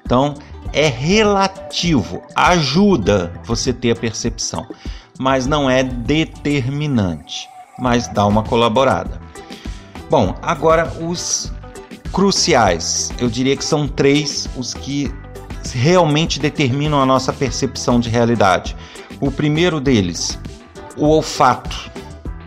Então 0.03 0.33
é 0.73 0.87
relativo, 0.87 2.23
ajuda 2.35 3.31
você 3.45 3.71
ter 3.71 3.91
a 3.91 3.95
percepção, 3.95 4.65
mas 5.19 5.45
não 5.45 5.69
é 5.69 5.83
determinante, 5.83 7.47
mas 7.77 8.07
dá 8.07 8.25
uma 8.25 8.41
colaborada. 8.41 9.21
Bom, 10.09 10.35
agora 10.41 10.91
os 10.99 11.53
cruciais. 12.11 13.11
Eu 13.19 13.29
diria 13.29 13.55
que 13.55 13.63
são 13.63 13.87
três 13.87 14.49
os 14.57 14.73
que 14.73 15.13
realmente 15.73 16.39
determinam 16.39 17.01
a 17.01 17.05
nossa 17.05 17.33
percepção 17.33 17.99
de 17.99 18.09
realidade. 18.09 18.75
O 19.19 19.31
primeiro 19.31 19.79
deles, 19.79 20.39
o 20.97 21.07
olfato. 21.07 21.91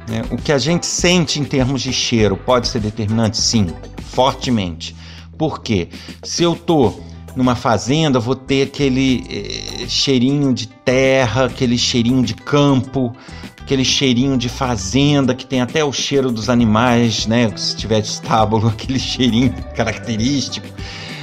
Né? 0.08 0.22
O 0.30 0.36
que 0.36 0.52
a 0.52 0.58
gente 0.58 0.86
sente 0.86 1.40
em 1.40 1.44
termos 1.44 1.82
de 1.82 1.92
cheiro 1.92 2.36
pode 2.36 2.68
ser 2.68 2.80
determinante? 2.80 3.38
Sim, 3.38 3.68
fortemente. 4.10 4.94
Por 5.36 5.60
quê? 5.60 5.88
Se 6.22 6.42
eu 6.42 6.54
tô 6.54 6.94
numa 7.34 7.54
fazenda, 7.54 8.18
vou 8.18 8.34
ter 8.34 8.62
aquele 8.62 9.26
eh, 9.28 9.86
cheirinho 9.86 10.54
de 10.54 10.66
terra, 10.66 11.44
aquele 11.44 11.76
cheirinho 11.76 12.22
de 12.22 12.34
campo, 12.34 13.14
aquele 13.60 13.84
cheirinho 13.84 14.38
de 14.38 14.48
fazenda 14.48 15.34
que 15.34 15.44
tem 15.44 15.60
até 15.60 15.84
o 15.84 15.92
cheiro 15.92 16.32
dos 16.32 16.48
animais, 16.48 17.26
né? 17.26 17.52
Se 17.56 17.76
tiver 17.76 18.00
de 18.00 18.08
estábulo, 18.08 18.68
aquele 18.70 18.98
cheirinho 18.98 19.52
característico. 19.74 20.66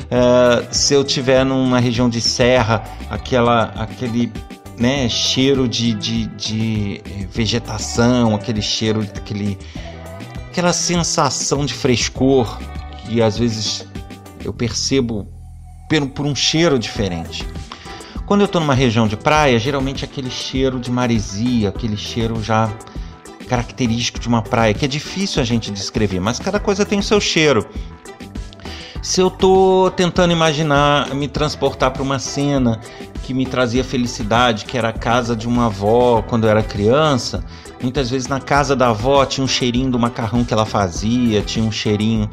Uh, 0.05 0.67
se 0.73 0.93
eu 0.93 1.03
tiver 1.03 1.43
numa 1.43 1.79
região 1.79 2.09
de 2.09 2.21
serra, 2.21 2.83
aquela, 3.09 3.73
aquele 3.75 4.31
né, 4.77 5.07
cheiro 5.09 5.67
de, 5.67 5.93
de, 5.93 6.27
de 6.27 7.01
vegetação, 7.31 8.35
aquele 8.35 8.61
cheiro, 8.61 9.01
aquele, 9.15 9.57
aquela 10.49 10.73
sensação 10.73 11.65
de 11.65 11.73
frescor 11.73 12.59
que 13.05 13.21
às 13.21 13.37
vezes 13.37 13.87
eu 14.43 14.53
percebo 14.53 15.27
por, 15.89 16.07
por 16.09 16.25
um 16.25 16.35
cheiro 16.35 16.77
diferente. 16.77 17.45
Quando 18.25 18.41
eu 18.41 18.45
estou 18.45 18.61
numa 18.61 18.73
região 18.73 19.07
de 19.07 19.17
praia, 19.17 19.59
geralmente 19.59 20.03
é 20.03 20.07
aquele 20.07 20.29
cheiro 20.29 20.79
de 20.79 20.89
maresia, 20.89 21.69
aquele 21.69 21.97
cheiro 21.97 22.41
já 22.41 22.71
característico 23.47 24.19
de 24.19 24.27
uma 24.27 24.41
praia, 24.41 24.73
que 24.73 24.85
é 24.85 24.87
difícil 24.87 25.41
a 25.41 25.45
gente 25.45 25.69
descrever, 25.69 26.19
mas 26.19 26.39
cada 26.39 26.59
coisa 26.59 26.85
tem 26.85 26.99
o 26.99 27.03
seu 27.03 27.19
cheiro. 27.19 27.67
Se 29.03 29.19
eu 29.19 29.27
estou 29.27 29.91
tentando 29.91 30.31
imaginar, 30.31 31.13
me 31.13 31.27
transportar 31.27 31.91
para 31.91 32.01
uma 32.01 32.19
cena 32.19 32.79
que 33.21 33.33
me 33.33 33.45
trazia 33.45 33.83
felicidade, 33.83 34.63
que 34.63 34.77
era 34.77 34.89
a 34.89 34.93
casa 34.93 35.35
de 35.35 35.45
uma 35.45 35.65
avó 35.65 36.21
quando 36.21 36.45
eu 36.45 36.49
era 36.49 36.63
criança, 36.63 37.43
muitas 37.81 38.09
vezes 38.09 38.29
na 38.29 38.39
casa 38.39 38.77
da 38.77 38.91
avó 38.91 39.25
tinha 39.25 39.43
um 39.43 39.47
cheirinho 39.47 39.91
do 39.91 39.99
macarrão 39.99 40.45
que 40.45 40.53
ela 40.53 40.65
fazia, 40.65 41.41
tinha 41.41 41.65
um 41.65 41.71
cheirinho 41.71 42.29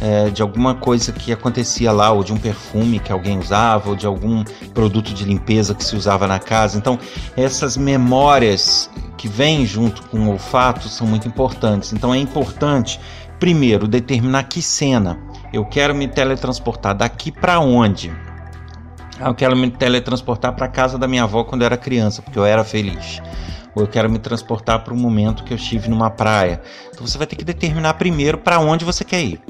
é, 0.00 0.30
de 0.30 0.40
alguma 0.40 0.74
coisa 0.74 1.12
que 1.12 1.30
acontecia 1.30 1.92
lá, 1.92 2.10
ou 2.10 2.24
de 2.24 2.32
um 2.32 2.38
perfume 2.38 3.00
que 3.00 3.12
alguém 3.12 3.38
usava, 3.38 3.90
ou 3.90 3.94
de 3.94 4.06
algum 4.06 4.42
produto 4.72 5.12
de 5.12 5.26
limpeza 5.26 5.74
que 5.74 5.84
se 5.84 5.94
usava 5.94 6.26
na 6.26 6.38
casa. 6.38 6.78
Então, 6.78 6.98
essas 7.36 7.76
memórias 7.76 8.88
que 9.18 9.28
vêm 9.28 9.66
junto 9.66 10.00
com 10.04 10.20
o 10.20 10.30
olfato 10.30 10.88
são 10.88 11.06
muito 11.06 11.28
importantes. 11.28 11.92
Então, 11.92 12.14
é 12.14 12.18
importante, 12.18 12.98
primeiro, 13.38 13.86
determinar 13.86 14.44
que 14.44 14.62
cena. 14.62 15.18
Eu 15.54 15.64
quero 15.64 15.94
me 15.94 16.08
teletransportar 16.08 16.96
daqui 16.96 17.30
para 17.30 17.60
onde? 17.60 18.12
Ah, 19.20 19.28
eu 19.28 19.34
quero 19.36 19.56
me 19.56 19.70
teletransportar 19.70 20.52
para 20.52 20.66
casa 20.66 20.98
da 20.98 21.06
minha 21.06 21.22
avó 21.22 21.44
quando 21.44 21.62
eu 21.62 21.66
era 21.66 21.76
criança, 21.76 22.20
porque 22.20 22.36
eu 22.36 22.44
era 22.44 22.64
feliz. 22.64 23.22
Ou 23.72 23.84
eu 23.84 23.86
quero 23.86 24.10
me 24.10 24.18
transportar 24.18 24.82
para 24.82 24.92
um 24.92 24.96
momento 24.96 25.44
que 25.44 25.52
eu 25.52 25.56
estive 25.56 25.88
numa 25.88 26.10
praia. 26.10 26.60
Então 26.92 27.06
você 27.06 27.16
vai 27.16 27.24
ter 27.28 27.36
que 27.36 27.44
determinar 27.44 27.94
primeiro 27.94 28.36
para 28.36 28.58
onde 28.58 28.84
você 28.84 29.04
quer 29.04 29.22
ir 29.22 29.40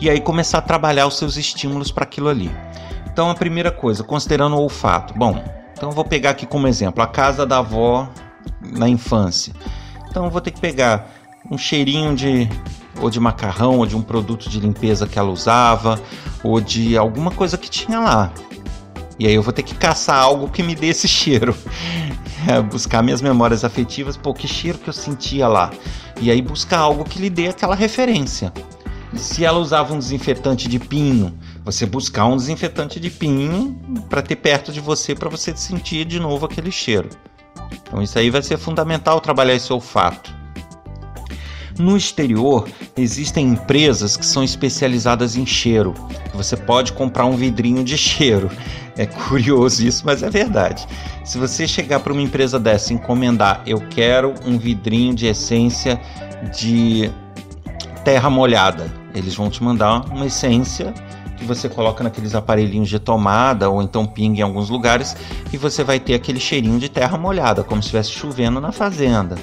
e 0.00 0.08
aí 0.08 0.22
começar 0.22 0.56
a 0.56 0.62
trabalhar 0.62 1.06
os 1.06 1.18
seus 1.18 1.36
estímulos 1.36 1.92
para 1.92 2.04
aquilo 2.04 2.30
ali. 2.30 2.50
Então, 3.12 3.28
a 3.28 3.34
primeira 3.34 3.70
coisa, 3.70 4.02
considerando 4.02 4.56
o 4.56 4.60
olfato. 4.60 5.12
Bom, 5.12 5.44
então 5.74 5.90
eu 5.90 5.94
vou 5.94 6.04
pegar 6.06 6.30
aqui 6.30 6.46
como 6.46 6.66
exemplo 6.66 7.02
a 7.02 7.06
casa 7.06 7.44
da 7.44 7.58
avó 7.58 8.08
na 8.58 8.88
infância. 8.88 9.52
Então, 10.08 10.24
eu 10.24 10.30
vou 10.30 10.40
ter 10.40 10.50
que 10.50 10.60
pegar 10.60 11.10
um 11.50 11.58
cheirinho 11.58 12.16
de 12.16 12.48
ou 13.00 13.10
de 13.10 13.18
macarrão, 13.18 13.78
ou 13.78 13.86
de 13.86 13.96
um 13.96 14.02
produto 14.02 14.48
de 14.48 14.60
limpeza 14.60 15.06
que 15.06 15.18
ela 15.18 15.30
usava, 15.30 16.00
ou 16.42 16.60
de 16.60 16.96
alguma 16.96 17.30
coisa 17.30 17.56
que 17.56 17.70
tinha 17.70 18.00
lá. 18.00 18.32
E 19.18 19.26
aí 19.26 19.34
eu 19.34 19.42
vou 19.42 19.52
ter 19.52 19.62
que 19.62 19.74
caçar 19.74 20.16
algo 20.16 20.48
que 20.48 20.62
me 20.62 20.74
dê 20.74 20.88
esse 20.88 21.08
cheiro. 21.08 21.54
É, 22.44 22.60
buscar 22.60 23.04
minhas 23.04 23.22
memórias 23.22 23.64
afetivas, 23.64 24.16
pô, 24.16 24.34
que 24.34 24.48
cheiro 24.48 24.76
que 24.76 24.88
eu 24.88 24.92
sentia 24.92 25.46
lá. 25.46 25.70
E 26.20 26.28
aí 26.28 26.42
buscar 26.42 26.78
algo 26.80 27.04
que 27.04 27.20
lhe 27.20 27.30
dê 27.30 27.46
aquela 27.46 27.76
referência 27.76 28.52
se 29.16 29.44
ela 29.44 29.58
usava 29.58 29.94
um 29.94 29.98
desinfetante 29.98 30.68
de 30.68 30.78
pinho, 30.78 31.36
você 31.64 31.84
buscar 31.84 32.26
um 32.26 32.36
desinfetante 32.36 32.98
de 32.98 33.10
pinho 33.10 33.78
para 34.08 34.22
ter 34.22 34.36
perto 34.36 34.72
de 34.72 34.80
você 34.80 35.14
para 35.14 35.28
você 35.28 35.54
sentir 35.56 36.04
de 36.04 36.18
novo 36.18 36.46
aquele 36.46 36.70
cheiro. 36.70 37.08
Então 37.72 38.02
isso 38.02 38.18
aí 38.18 38.30
vai 38.30 38.42
ser 38.42 38.56
fundamental 38.56 39.20
trabalhar 39.20 39.54
esse 39.54 39.72
olfato. 39.72 40.34
No 41.78 41.96
exterior, 41.96 42.68
existem 42.96 43.48
empresas 43.48 44.16
que 44.16 44.26
são 44.26 44.44
especializadas 44.44 45.36
em 45.36 45.46
cheiro. 45.46 45.94
Você 46.34 46.56
pode 46.56 46.92
comprar 46.92 47.24
um 47.26 47.36
vidrinho 47.36 47.82
de 47.82 47.96
cheiro. 47.96 48.50
É 48.96 49.06
curioso 49.06 49.84
isso, 49.86 50.02
mas 50.04 50.22
é 50.22 50.28
verdade. 50.28 50.86
Se 51.24 51.38
você 51.38 51.66
chegar 51.66 52.00
para 52.00 52.12
uma 52.12 52.22
empresa 52.22 52.58
dessa 52.58 52.92
e 52.92 52.96
encomendar, 52.96 53.62
eu 53.66 53.80
quero 53.88 54.34
um 54.44 54.58
vidrinho 54.58 55.14
de 55.14 55.26
essência 55.26 56.00
de 56.58 57.10
terra 58.04 58.28
molhada, 58.28 58.92
eles 59.14 59.34
vão 59.34 59.48
te 59.48 59.62
mandar 59.62 60.04
uma 60.10 60.26
essência 60.26 60.92
que 61.36 61.44
você 61.44 61.68
coloca 61.68 62.04
naqueles 62.04 62.34
aparelhinhos 62.34 62.88
de 62.88 62.98
tomada 62.98 63.68
ou 63.68 63.82
então 63.82 64.06
pinga 64.06 64.40
em 64.40 64.42
alguns 64.42 64.68
lugares 64.68 65.16
e 65.52 65.56
você 65.56 65.82
vai 65.82 65.98
ter 65.98 66.14
aquele 66.14 66.38
cheirinho 66.38 66.78
de 66.78 66.88
terra 66.88 67.18
molhada, 67.18 67.64
como 67.64 67.82
se 67.82 67.86
estivesse 67.86 68.10
chovendo 68.10 68.60
na 68.60 68.72
fazenda. 68.72 69.36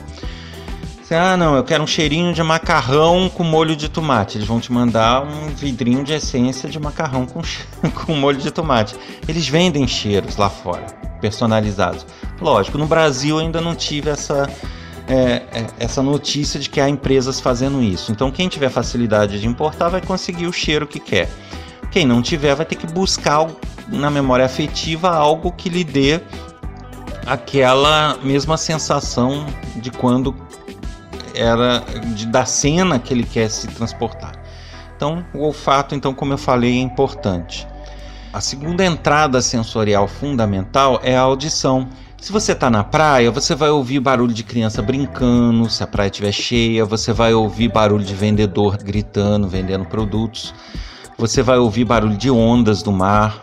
Você, 1.10 1.16
ah, 1.16 1.36
não, 1.36 1.56
eu 1.56 1.64
quero 1.64 1.84
um 1.84 1.88
cheirinho 1.88 2.32
de 2.36 2.44
macarrão 2.44 3.30
com 3.30 3.44
molho 3.44 3.76
de 3.76 3.90
tomate. 3.90 4.38
Eles 4.38 4.48
vão 4.48 4.60
te 4.60 4.72
mandar 4.72 5.24
um 5.24 5.48
vidrinho 5.48 6.04
de 6.04 6.14
essência 6.14 6.70
de 6.70 6.80
macarrão 6.80 7.26
com, 7.26 7.42
com 8.06 8.14
molho 8.14 8.38
de 8.38 8.52
tomate. 8.52 8.96
Eles 9.28 9.48
vendem 9.48 9.88
cheiros 9.88 10.38
lá 10.38 10.52
fora, 10.52 10.86
personalizados. 11.20 12.06
Lógico, 12.40 12.78
no 12.78 12.86
Brasil 12.86 13.40
ainda 13.40 13.60
não 13.60 13.74
tive 13.74 14.12
essa 14.12 14.48
é, 15.08 15.42
é, 15.52 15.66
essa 15.80 16.04
notícia 16.04 16.60
de 16.60 16.70
que 16.70 16.80
há 16.80 16.88
empresas 16.88 17.40
fazendo 17.40 17.82
isso. 17.82 18.12
Então, 18.12 18.30
quem 18.30 18.48
tiver 18.48 18.70
facilidade 18.70 19.42
de 19.42 19.48
importar 19.48 19.90
vai 19.90 20.02
conseguir 20.02 20.46
o 20.46 20.54
cheiro 20.54 20.86
que 20.86 21.00
quer. 21.00 21.28
Quem 21.90 22.06
não 22.06 22.22
tiver 22.22 22.54
vai 22.54 22.68
ter 22.68 22.76
que 22.76 22.86
buscar 22.86 23.48
na 23.88 24.12
memória 24.12 24.46
afetiva 24.46 25.10
algo 25.10 25.52
que 25.54 25.70
lhe 25.70 25.84
dê 25.84 26.22
aquela 27.26 28.16
mesma 28.22 28.58
sensação 28.58 29.44
de 29.76 29.90
quando 29.90 30.36
era 31.40 31.84
de, 32.14 32.26
da 32.26 32.46
cena 32.46 33.00
que 33.00 33.14
ele 33.14 33.24
quer 33.24 33.50
se 33.50 33.68
transportar. 33.68 34.34
Então, 34.96 35.26
o 35.34 35.40
olfato, 35.40 35.96
então, 35.96 36.14
como 36.14 36.34
eu 36.34 36.38
falei, 36.38 36.78
é 36.78 36.82
importante. 36.82 37.66
A 38.34 38.42
segunda 38.42 38.86
entrada 38.86 39.42
sensorial 39.42 40.08
fundamental 40.08 41.00
é 41.02 41.18
a 41.18 41.22
audição. 41.22 41.88
Se 42.18 42.34
você 42.34 42.52
está 42.52 42.70
na 42.70 42.84
praia, 42.84 43.32
você 43.32 43.56
vai 43.56 43.70
ouvir 43.70 44.02
barulho 44.02 44.34
de 44.34 44.44
criança 44.44 44.82
brincando, 44.82 45.70
se 45.70 45.82
a 45.82 45.88
praia 45.88 46.10
estiver 46.10 46.34
cheia, 46.34 46.84
você 46.84 47.14
vai 47.14 47.34
ouvir 47.34 47.70
barulho 47.72 48.04
de 48.04 48.14
vendedor 48.14 48.78
gritando, 48.78 49.48
vendendo 49.48 49.86
produtos. 49.86 50.54
Você 51.18 51.42
vai 51.42 51.58
ouvir 51.58 51.86
barulho 51.86 52.18
de 52.18 52.30
ondas 52.30 52.84
do 52.84 52.92
mar. 52.92 53.42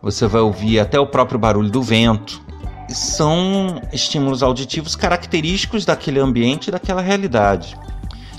Você 0.00 0.26
vai 0.26 0.40
ouvir 0.40 0.80
até 0.80 0.98
o 0.98 1.06
próprio 1.06 1.38
barulho 1.38 1.70
do 1.70 1.82
vento. 1.82 2.40
São 2.88 3.80
estímulos 3.92 4.42
auditivos 4.42 4.96
característicos 4.96 5.84
daquele 5.84 6.18
ambiente, 6.18 6.70
daquela 6.70 7.02
realidade. 7.02 7.76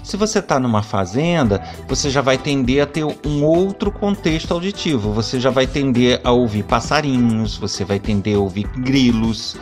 Se 0.10 0.18
você 0.18 0.40
está 0.40 0.60
numa 0.60 0.82
fazenda, 0.82 1.62
você 1.88 2.10
já 2.10 2.20
vai 2.20 2.36
tender 2.36 2.82
a 2.82 2.88
ter 2.88 3.04
um 3.04 3.44
outro 3.44 3.92
contexto 3.92 4.52
auditivo. 4.52 5.14
Você 5.14 5.40
já 5.40 5.52
vai 5.52 5.68
tender 5.68 6.20
a 6.24 6.32
ouvir 6.32 6.64
passarinhos, 6.64 7.56
você 7.56 7.86
vai 7.86 8.00
tender 8.00 8.36
a 8.36 8.40
ouvir 8.40 8.68
grilos, 8.80 9.56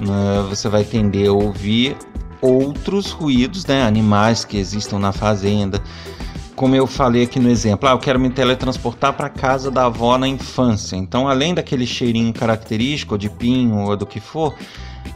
né? 0.00 0.46
você 0.48 0.70
vai 0.70 0.84
tender 0.84 1.28
a 1.28 1.32
ouvir 1.32 1.98
outros 2.40 3.10
ruídos, 3.10 3.66
né? 3.66 3.82
animais 3.82 4.42
que 4.42 4.56
existam 4.56 4.98
na 4.98 5.12
fazenda. 5.12 5.82
Como 6.60 6.76
eu 6.76 6.86
falei 6.86 7.22
aqui 7.22 7.40
no 7.40 7.48
exemplo, 7.48 7.88
ah, 7.88 7.92
eu 7.92 7.98
quero 7.98 8.20
me 8.20 8.28
teletransportar 8.28 9.14
para 9.14 9.30
casa 9.30 9.70
da 9.70 9.86
avó 9.86 10.18
na 10.18 10.28
infância. 10.28 10.94
Então, 10.94 11.26
além 11.26 11.54
daquele 11.54 11.86
cheirinho 11.86 12.34
característico 12.34 13.16
de 13.16 13.30
pinho 13.30 13.78
ou 13.78 13.96
do 13.96 14.04
que 14.04 14.20
for, 14.20 14.54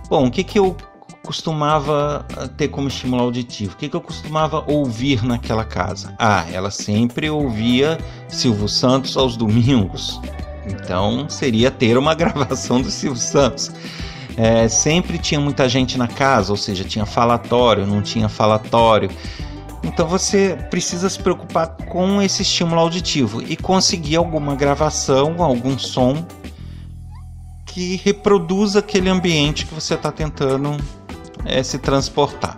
bom, 0.09 0.27
o 0.27 0.31
que, 0.31 0.43
que 0.43 0.59
eu 0.59 0.75
costumava 1.23 2.25
ah, 2.35 2.49
ter 2.49 2.69
como 2.69 2.89
estímulo 2.89 3.25
auditivo? 3.25 3.75
O 3.75 3.77
que, 3.77 3.91
que 3.91 3.95
eu 3.95 4.01
costumava 4.01 4.65
ouvir 4.67 5.23
naquela 5.23 5.67
casa? 5.67 6.15
Ah, 6.19 6.47
ela 6.51 6.71
sempre 6.71 7.29
ouvia 7.29 7.99
Silvio 8.27 8.67
Santos 8.67 9.15
aos 9.15 9.37
domingos. 9.37 10.19
Então 10.67 11.29
seria 11.29 11.71
ter 11.71 11.99
uma 11.99 12.15
gravação 12.17 12.81
do 12.81 12.91
Silvio 12.91 13.21
Santos. 13.21 13.71
É, 14.35 14.67
sempre 14.67 15.19
tinha 15.19 15.39
muita 15.39 15.69
gente 15.69 15.99
na 15.99 16.09
casa, 16.09 16.53
ou 16.53 16.57
seja, 16.57 16.85
tinha 16.85 17.05
falatório, 17.05 17.87
não 17.87 18.01
tinha 18.01 18.31
falatório. 18.31 19.11
Então 19.85 20.09
você 20.09 20.57
precisa 20.71 21.09
se 21.09 21.19
preocupar 21.19 21.69
com 21.89 22.21
esse 22.21 22.43
estímulo 22.43 22.81
auditivo 22.81 23.43
e 23.43 23.55
conseguir 23.57 24.17
alguma 24.17 24.57
gravação, 24.57 25.43
algum 25.43 25.79
som 25.79 26.27
que 27.67 27.97
reproduza 28.03 28.79
aquele 28.79 29.09
ambiente 29.09 29.67
que 29.67 29.75
você 29.75 29.95
está 29.95 30.11
tentando 30.11 30.77
é, 31.45 31.63
se 31.63 31.79
transportar. 31.79 32.57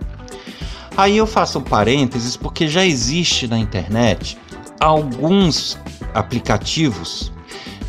Aí 0.96 1.16
eu 1.16 1.26
faço 1.26 1.58
um 1.58 1.62
parênteses 1.62 2.36
porque 2.36 2.68
já 2.68 2.84
existe 2.84 3.46
na 3.46 3.58
internet 3.58 4.38
alguns 4.80 5.78
aplicativos 6.14 7.32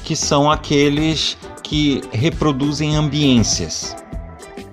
que 0.03 0.15
são 0.15 0.49
aqueles 0.49 1.37
que 1.63 2.01
reproduzem 2.11 2.95
ambiências. 2.95 3.95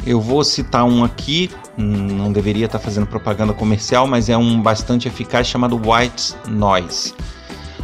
Eu 0.06 0.20
vou 0.20 0.44
citar 0.44 0.84
um 0.84 1.02
aqui, 1.02 1.50
não 1.76 2.32
deveria 2.32 2.66
estar 2.66 2.78
fazendo 2.78 3.06
propaganda 3.06 3.52
comercial, 3.52 4.06
mas 4.06 4.28
é 4.28 4.36
um 4.36 4.60
bastante 4.60 5.08
eficaz 5.08 5.46
chamado 5.46 5.76
White 5.76 6.34
Noise. 6.48 7.14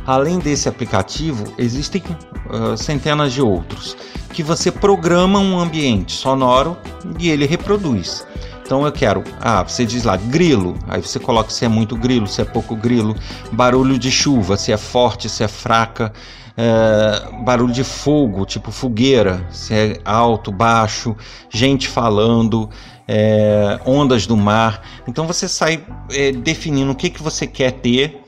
Além 0.07 0.39
desse 0.39 0.69
aplicativo, 0.69 1.53
existem 1.59 2.03
uh, 2.49 2.77
centenas 2.77 3.33
de 3.33 3.43
outros 3.43 3.97
que 4.33 4.43
você 4.43 4.71
programa 4.71 5.39
um 5.39 5.59
ambiente 5.59 6.13
sonoro 6.13 6.77
e 7.19 7.29
ele 7.29 7.47
reproduz. 7.47 8.27
Então 8.65 8.87
eu 8.87 8.93
quero, 8.93 9.25
ah, 9.41 9.65
você 9.65 9.85
diz 9.85 10.05
lá 10.05 10.17
grilo, 10.17 10.79
aí 10.87 11.03
você 11.03 11.19
coloca 11.19 11.51
se 11.51 11.65
é 11.65 11.69
muito 11.69 11.97
grilo, 11.97 12.29
se 12.29 12.41
é 12.41 12.45
pouco 12.45 12.77
grilo, 12.77 13.17
barulho 13.51 13.99
de 13.99 14.11
chuva, 14.11 14.57
se 14.57 14.71
é 14.71 14.77
forte, 14.77 15.29
se 15.29 15.43
é 15.43 15.49
fraca, 15.49 16.13
é, 16.61 17.43
barulho 17.43 17.73
de 17.73 17.83
fogo, 17.83 18.45
tipo 18.45 18.71
fogueira, 18.71 19.47
se 19.51 19.73
é 19.73 19.97
alto, 20.05 20.53
baixo, 20.53 21.17
gente 21.49 21.89
falando, 21.89 22.69
é, 23.09 23.81
ondas 23.87 24.27
do 24.27 24.37
mar. 24.37 24.83
Então 25.09 25.27
você 25.27 25.49
sai 25.49 25.83
é, 26.13 26.33
definindo 26.33 26.93
o 26.93 26.95
que, 26.95 27.09
que 27.09 27.23
você 27.23 27.47
quer 27.47 27.73
ter 27.73 28.23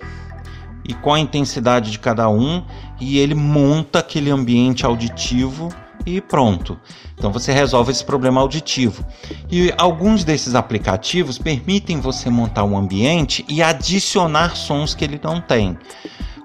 e 0.83 0.95
qual 0.95 1.17
a 1.17 1.21
intensidade 1.21 1.91
de 1.91 1.99
cada 1.99 2.29
um, 2.31 2.65
e 2.99 3.19
ele 3.19 3.35
monta 3.35 3.99
aquele 3.99 4.31
ambiente 4.31 4.87
auditivo 4.87 5.69
e 6.07 6.19
pronto. 6.19 6.81
Então 7.15 7.31
você 7.31 7.53
resolve 7.53 7.93
esse 7.93 8.05
problema 8.05 8.41
auditivo. 8.41 9.05
E 9.51 9.73
alguns 9.77 10.25
desses 10.25 10.55
aplicativos 10.55 11.39
permitem 11.39 12.01
você 12.01 12.31
montar 12.31 12.65
um 12.65 12.79
ambiente 12.79 13.45
e 13.47 13.63
adicionar 13.63 14.57
sons 14.57 14.95
que 14.95 15.05
ele 15.05 15.21
não 15.23 15.39
tem. 15.39 15.79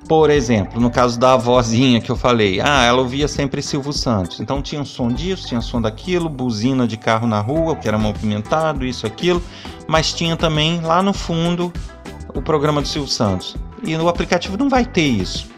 Por 0.08 0.30
exemplo, 0.30 0.80
no 0.80 0.90
caso 0.90 1.20
da 1.20 1.36
vozinha 1.36 2.00
que 2.00 2.10
eu 2.10 2.16
falei, 2.16 2.62
ah, 2.62 2.84
ela 2.84 3.02
ouvia 3.02 3.28
sempre 3.28 3.62
Silvio 3.62 3.92
Santos. 3.92 4.40
Então 4.40 4.62
tinha 4.62 4.86
som 4.86 5.10
disso, 5.10 5.48
tinha 5.48 5.60
som 5.60 5.82
daquilo, 5.82 6.30
buzina 6.30 6.88
de 6.88 6.96
carro 6.96 7.28
na 7.28 7.42
rua, 7.42 7.76
que 7.76 7.88
era 7.90 7.98
movimentado, 7.98 8.86
isso, 8.86 9.06
aquilo. 9.06 9.44
Mas 9.86 10.14
tinha 10.14 10.38
também 10.38 10.80
lá 10.80 11.04
no 11.04 11.12
fundo 11.12 11.74
o 12.34 12.42
programa 12.42 12.82
do 12.82 12.88
Silvio 12.88 13.12
Santos. 13.12 13.58
E 13.84 13.98
no 13.98 14.08
aplicativo 14.08 14.56
não 14.56 14.70
vai 14.70 14.86
ter 14.86 15.08
isso. 15.08 15.50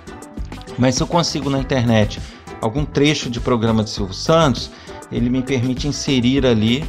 Mas 0.80 0.96
se 0.96 1.04
eu 1.04 1.08
consigo 1.08 1.50
na 1.50 1.60
internet 1.60 2.20
algum 2.60 2.84
trecho 2.84 3.30
de 3.30 3.40
programa 3.40 3.84
de 3.84 3.92
Silvio 3.92 4.16
Santos, 4.16 4.72
ele 5.12 5.30
me 5.30 5.42
permite 5.42 5.88
inserir 5.88 6.46
ali 6.46 6.84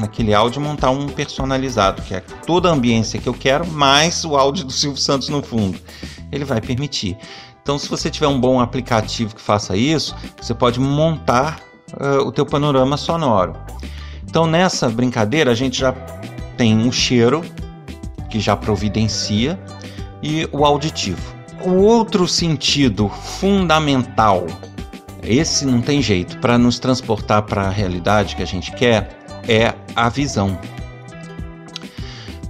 naquele 0.00 0.34
áudio 0.34 0.60
montar 0.60 0.90
um 0.90 1.08
personalizado, 1.08 2.02
que 2.02 2.14
é 2.14 2.20
toda 2.20 2.68
a 2.68 2.72
ambiência 2.72 3.20
que 3.20 3.28
eu 3.28 3.34
quero, 3.34 3.66
mais 3.66 4.24
o 4.24 4.36
áudio 4.36 4.64
do 4.64 4.72
Silvio 4.72 5.00
Santos 5.00 5.28
no 5.28 5.42
fundo. 5.42 5.78
Ele 6.32 6.44
vai 6.44 6.60
permitir. 6.60 7.16
Então, 7.62 7.78
se 7.78 7.88
você 7.88 8.10
tiver 8.10 8.26
um 8.26 8.40
bom 8.40 8.60
aplicativo 8.60 9.34
que 9.34 9.40
faça 9.40 9.76
isso, 9.76 10.16
você 10.40 10.54
pode 10.54 10.80
montar 10.80 11.60
uh, 11.92 12.26
o 12.26 12.32
teu 12.32 12.44
panorama 12.44 12.96
sonoro. 12.96 13.54
Então, 14.24 14.46
nessa 14.46 14.88
brincadeira, 14.88 15.52
a 15.52 15.54
gente 15.54 15.78
já 15.78 15.92
tem 16.56 16.76
um 16.76 16.90
cheiro 16.90 17.42
que 18.28 18.40
já 18.40 18.56
providencia 18.56 19.58
e 20.22 20.48
o 20.52 20.64
auditivo. 20.64 21.34
O 21.64 21.74
outro 21.74 22.26
sentido 22.26 23.08
fundamental 23.08 24.46
esse 25.22 25.64
não 25.66 25.80
tem 25.80 26.00
jeito. 26.02 26.38
Para 26.38 26.58
nos 26.58 26.78
transportar 26.78 27.42
para 27.42 27.62
a 27.62 27.70
realidade 27.70 28.36
que 28.36 28.42
a 28.42 28.46
gente 28.46 28.72
quer, 28.72 29.16
é 29.48 29.74
a 29.94 30.08
visão. 30.08 30.58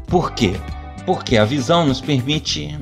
Por 0.06 0.32
quê? 0.32 0.54
Porque 1.06 1.36
a 1.36 1.44
visão 1.44 1.86
nos 1.86 2.00
permite 2.00 2.78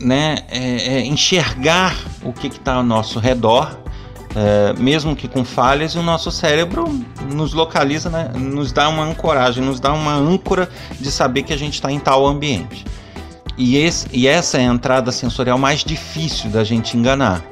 né, 0.00 0.38
é, 0.48 0.98
é 0.98 1.06
enxergar 1.06 1.96
o 2.22 2.32
que 2.32 2.46
está 2.46 2.74
ao 2.74 2.82
nosso 2.82 3.18
redor, 3.18 3.78
é, 4.34 4.72
mesmo 4.78 5.16
que 5.16 5.26
com 5.26 5.44
falhas, 5.44 5.94
o 5.94 6.02
nosso 6.02 6.30
cérebro 6.30 6.86
nos 7.32 7.52
localiza, 7.52 8.10
né, 8.10 8.30
nos 8.36 8.70
dá 8.70 8.88
uma 8.88 9.04
ancoragem, 9.04 9.64
nos 9.64 9.80
dá 9.80 9.92
uma 9.92 10.14
âncora 10.14 10.68
de 11.00 11.10
saber 11.10 11.42
que 11.42 11.52
a 11.52 11.56
gente 11.56 11.74
está 11.74 11.90
em 11.90 11.98
tal 11.98 12.26
ambiente. 12.26 12.84
E, 13.56 13.76
esse, 13.76 14.06
e 14.12 14.28
essa 14.28 14.58
é 14.58 14.60
a 14.60 14.72
entrada 14.72 15.10
sensorial 15.10 15.58
mais 15.58 15.82
difícil 15.82 16.48
da 16.50 16.62
gente 16.62 16.96
enganar. 16.96 17.42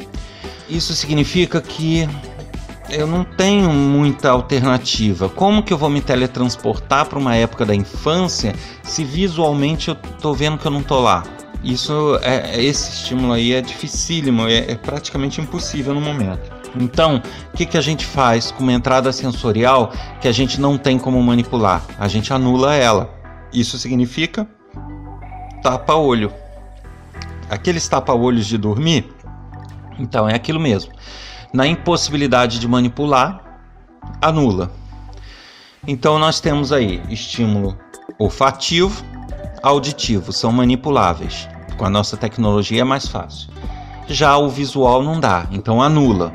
Isso 0.68 0.94
significa 0.94 1.60
que 1.60 2.08
eu 2.90 3.06
não 3.06 3.24
tenho 3.24 3.70
muita 3.70 4.30
alternativa. 4.30 5.28
Como 5.28 5.62
que 5.62 5.72
eu 5.72 5.78
vou 5.78 5.90
me 5.90 6.00
teletransportar 6.00 7.06
para 7.06 7.18
uma 7.18 7.34
época 7.34 7.64
da 7.64 7.74
infância 7.74 8.54
se 8.82 9.04
visualmente 9.04 9.88
eu 9.88 9.94
tô 9.94 10.32
vendo 10.32 10.58
que 10.58 10.66
eu 10.66 10.70
não 10.70 10.82
tô 10.82 11.00
lá? 11.00 11.24
Isso 11.62 12.18
é 12.22 12.62
esse 12.62 12.92
estímulo 12.92 13.32
aí 13.32 13.52
é 13.52 13.60
dificílimo, 13.60 14.46
é, 14.46 14.72
é 14.72 14.74
praticamente 14.76 15.40
impossível 15.40 15.94
no 15.94 16.00
momento. 16.00 16.54
Então, 16.78 17.22
o 17.52 17.56
que, 17.56 17.64
que 17.64 17.78
a 17.78 17.80
gente 17.80 18.04
faz 18.04 18.50
com 18.50 18.62
uma 18.62 18.72
entrada 18.72 19.10
sensorial 19.12 19.92
que 20.20 20.28
a 20.28 20.32
gente 20.32 20.60
não 20.60 20.76
tem 20.76 20.98
como 20.98 21.20
manipular? 21.22 21.82
A 21.98 22.06
gente 22.06 22.32
anula 22.32 22.74
ela. 22.74 23.10
Isso 23.52 23.78
significa 23.78 24.46
tapa-olho. 25.62 26.32
Aqueles 27.48 27.88
tapa-olhos 27.88 28.46
de 28.46 28.58
dormir, 28.58 29.08
então 29.98 30.28
é 30.28 30.34
aquilo 30.34 30.60
mesmo. 30.60 30.92
Na 31.52 31.66
impossibilidade 31.66 32.58
de 32.58 32.68
manipular, 32.68 33.40
anula. 34.20 34.70
Então 35.86 36.18
nós 36.18 36.40
temos 36.40 36.72
aí 36.72 37.02
estímulo 37.08 37.76
olfativo, 38.18 39.04
auditivo, 39.62 40.32
são 40.32 40.52
manipuláveis. 40.52 41.48
Com 41.76 41.84
a 41.84 41.90
nossa 41.90 42.16
tecnologia 42.16 42.80
é 42.80 42.84
mais 42.84 43.06
fácil. 43.06 43.50
Já 44.08 44.36
o 44.36 44.48
visual 44.48 45.02
não 45.02 45.20
dá, 45.20 45.46
então 45.50 45.82
anula. 45.82 46.32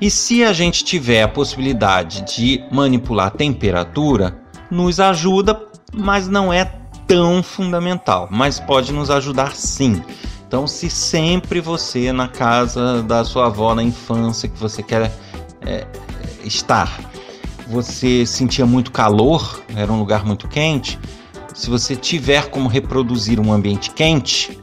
E 0.00 0.10
se 0.10 0.44
a 0.44 0.52
gente 0.52 0.84
tiver 0.84 1.22
a 1.22 1.28
possibilidade 1.28 2.22
de 2.22 2.62
manipular 2.70 3.28
a 3.28 3.30
temperatura, 3.30 4.38
nos 4.70 5.00
ajuda, 5.00 5.60
mas 5.92 6.28
não 6.28 6.52
é 6.52 6.64
tão 7.06 7.42
fundamental, 7.42 8.28
mas 8.30 8.60
pode 8.60 8.92
nos 8.92 9.10
ajudar 9.10 9.54
sim. 9.54 10.02
Então, 10.46 10.66
se 10.66 10.88
sempre 10.88 11.60
você 11.60 12.12
na 12.12 12.28
casa 12.28 13.02
da 13.02 13.24
sua 13.24 13.46
avó 13.46 13.74
na 13.74 13.82
infância 13.82 14.48
que 14.48 14.58
você 14.58 14.82
quer 14.82 15.12
é, 15.62 15.86
estar, 16.44 17.00
você 17.66 18.24
sentia 18.24 18.64
muito 18.64 18.92
calor, 18.92 19.62
era 19.74 19.92
um 19.92 19.98
lugar 19.98 20.24
muito 20.24 20.46
quente, 20.46 20.98
se 21.52 21.68
você 21.68 21.96
tiver 21.96 22.48
como 22.50 22.68
reproduzir 22.68 23.40
um 23.40 23.52
ambiente 23.52 23.90
quente, 23.90 24.58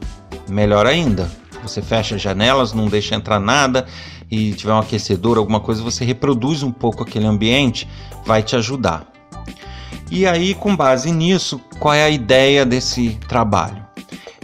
melhor 0.48 0.86
ainda. 0.86 1.30
Você 1.62 1.82
fecha 1.82 2.14
as 2.14 2.22
janelas, 2.22 2.72
não 2.72 2.86
deixa 2.86 3.14
entrar 3.14 3.40
nada 3.40 3.86
e 4.30 4.52
tiver 4.52 4.72
um 4.72 4.78
aquecedor, 4.78 5.38
alguma 5.38 5.60
coisa, 5.60 5.82
você 5.82 6.04
reproduz 6.04 6.62
um 6.62 6.70
pouco 6.70 7.02
aquele 7.02 7.26
ambiente, 7.26 7.88
vai 8.24 8.42
te 8.42 8.56
ajudar. 8.56 9.06
E 10.10 10.26
aí, 10.26 10.54
com 10.54 10.76
base 10.76 11.10
nisso, 11.10 11.60
qual 11.78 11.94
é 11.94 12.04
a 12.04 12.10
ideia 12.10 12.64
desse 12.64 13.18
trabalho? 13.28 13.83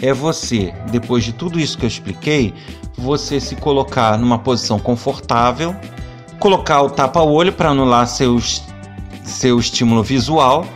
É 0.03 0.13
você, 0.13 0.75
depois 0.91 1.25
de 1.25 1.33
tudo 1.33 1.61
isso 1.61 1.77
que 1.77 1.85
eu 1.85 1.89
expliquei, 1.89 2.55
você 2.97 3.41
se 3.41 3.57
colocar 3.57 4.19
numa 4.19 4.39
posição 4.39 4.79
confortável, 4.79 5.75
colocar 6.39 6.83
o 6.83 6.91
tapa-olho 6.91 7.53
para 7.53 7.71
anular 7.71 8.07
seus, 8.07 8.63
seu 9.23 9.59
estímulo 9.59 10.03
visual, 10.03 10.67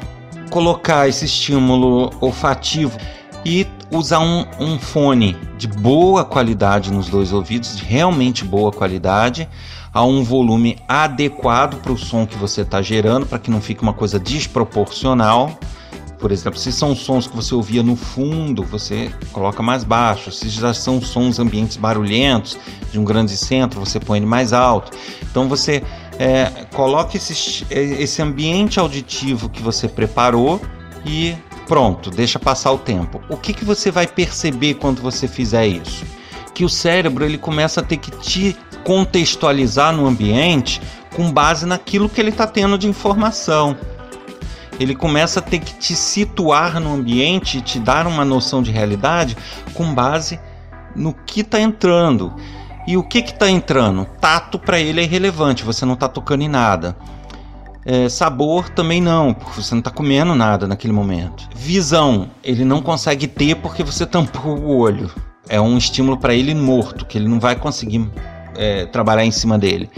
colocar 0.50 1.08
esse 1.08 1.24
estímulo 1.24 2.12
olfativo 2.20 2.98
e 3.44 3.66
usar 3.90 4.20
um, 4.20 4.44
um 4.58 4.78
fone 4.78 5.37
de 5.56 5.68
boa 5.68 6.24
qualidade 6.24 6.92
nos 6.92 7.08
dois 7.08 7.32
ouvidos, 7.32 7.76
de 7.76 7.84
realmente 7.84 8.44
boa 8.44 8.72
qualidade, 8.72 9.48
a 9.92 10.02
um 10.04 10.24
volume 10.24 10.76
adequado 10.88 11.80
para 11.80 11.92
o 11.92 11.98
som 11.98 12.26
que 12.26 12.37
você 12.37 12.62
está 12.62 12.82
gerando, 12.82 13.26
para 13.26 13.38
que 13.38 13.50
não 13.50 13.60
fique 13.60 13.82
uma 13.82 13.92
coisa 13.92 14.18
desproporcional 14.18 15.58
por 16.24 16.32
exemplo, 16.32 16.58
se 16.58 16.72
são 16.72 16.96
sons 16.96 17.26
que 17.26 17.37
você 17.37 17.54
ouvia 17.54 17.82
no 17.82 17.94
fundo, 17.96 18.62
você 18.62 19.12
coloca 19.30 19.62
mais 19.62 19.84
baixo. 19.84 20.32
Se 20.32 20.48
já 20.48 20.72
são 20.72 20.98
sons 20.98 21.38
ambientes 21.38 21.76
barulhentos 21.76 22.56
de 22.90 22.98
um 22.98 23.04
grande 23.04 23.37
centro, 23.37 23.78
você 23.78 24.00
põe 24.00 24.20
ele 24.20 24.24
mais 24.24 24.54
alto. 24.54 24.90
Então 25.20 25.50
você 25.50 25.82
é, 26.18 26.64
coloca 26.72 27.18
esse, 27.18 27.66
esse 27.70 28.22
ambiente 28.22 28.80
auditivo 28.80 29.50
que 29.50 29.60
você 29.60 29.87
preparou 29.87 30.62
e 31.04 31.34
pronto, 31.68 32.10
deixa 32.10 32.38
passar 32.38 32.72
o 32.72 32.78
tempo. 32.78 33.20
O 33.28 33.37
que, 33.37 33.52
que 33.52 33.62
você 33.62 33.90
vai 33.90 34.06
perceber 34.06 34.76
quando 34.76 35.02
você 35.02 35.28
fizer 35.28 35.66
isso? 35.66 36.06
Que 36.54 36.64
o 36.64 36.70
cérebro 36.70 37.26
ele 37.26 37.37
começa 37.37 37.82
a 37.82 37.84
ter 37.84 37.98
que 37.98 38.10
te 38.10 38.56
contextualizar 38.82 39.94
no 39.94 40.06
ambiente 40.06 40.80
com 41.14 41.30
base 41.30 41.66
naquilo 41.66 42.08
que 42.08 42.18
ele 42.18 42.30
está 42.30 42.46
tendo 42.46 42.78
de 42.78 42.88
informação 42.88 43.76
ele 44.78 44.94
começa 44.94 45.40
a 45.40 45.42
ter 45.42 45.58
que 45.58 45.74
te 45.74 45.94
situar 45.94 46.80
no 46.80 46.94
ambiente, 46.94 47.60
te 47.60 47.78
dar 47.78 48.06
uma 48.06 48.24
noção 48.24 48.62
de 48.62 48.70
realidade 48.70 49.37
com 49.72 49.94
base 49.94 50.38
no 50.94 51.12
que 51.12 51.40
está 51.40 51.60
entrando. 51.60 52.32
E 52.87 52.96
o 52.96 53.02
que 53.02 53.18
está 53.18 53.48
entrando? 53.48 54.04
Tato 54.20 54.58
para 54.58 54.78
ele 54.78 55.00
é 55.00 55.04
irrelevante, 55.04 55.64
você 55.64 55.87
não 55.87 55.94
está 55.94 56.08
tocando 56.08 56.42
em 56.42 56.48
nada. 56.48 56.96
É, 57.87 58.08
sabor 58.08 58.70
também 58.70 59.00
não, 59.00 59.34
porque 59.34 59.60
você 59.60 59.74
não 59.74 59.80
está 59.80 59.90
comendo 59.90 60.34
nada 60.34 60.66
naquele 60.66 60.92
momento. 60.92 61.48
Visão, 61.54 62.30
ele 62.42 62.64
não 62.64 62.80
consegue 62.80 63.26
ter 63.26 63.56
porque 63.56 63.82
você 63.82 64.06
tampou 64.06 64.58
o 64.58 64.76
olho. 64.76 65.10
é 65.48 65.60
um 65.60 65.76
estímulo 65.76 66.16
para 66.16 66.34
ele 66.34 66.54
morto, 66.54 67.04
que 67.04 67.18
ele 67.18 67.28
não 67.28 67.38
vai 67.38 67.54
conseguir 67.54 68.10
é, 68.56 68.87
trabalhar 68.87 69.24
em 69.24 69.30
cima 69.30 69.58
dele. 69.58 69.90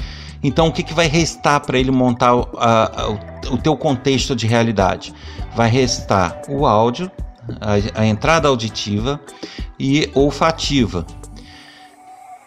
Então, 0.47 0.69
o 0.69 0.73
que, 0.73 0.85
que 0.85 0.95
vai 0.95 1.09
restar 1.09 1.59
para 1.61 1.77
ele 1.77 1.91
montar 1.91 2.37
o 2.37 3.59
teu 3.61 3.77
contexto 3.77 4.37
de 4.37 4.47
realidade? 4.47 5.13
Vai 5.57 5.69
restar 5.69 6.41
o 6.49 6.65
áudio, 6.65 7.11
a, 7.61 8.03
a 8.03 8.07
entrada 8.07 8.47
auditiva 8.47 9.21
e 9.77 10.09
olfativa. 10.15 11.05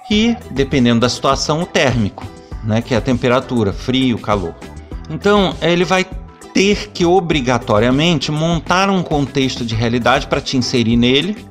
E, 0.09 0.33
dependendo 0.49 1.01
da 1.01 1.09
situação, 1.09 1.63
o 1.63 1.65
térmico, 1.65 2.25
né, 2.63 2.81
que 2.81 2.93
é 2.93 2.97
a 2.97 3.01
temperatura, 3.01 3.73
frio, 3.73 4.17
calor. 4.17 4.55
Então, 5.09 5.53
ele 5.61 5.83
vai 5.83 6.05
ter 6.53 6.91
que 6.91 7.05
obrigatoriamente 7.05 8.31
montar 8.31 8.89
um 8.89 9.03
contexto 9.03 9.65
de 9.65 9.75
realidade 9.75 10.25
para 10.27 10.39
te 10.39 10.55
inserir 10.55 10.95
nele, 10.95 11.45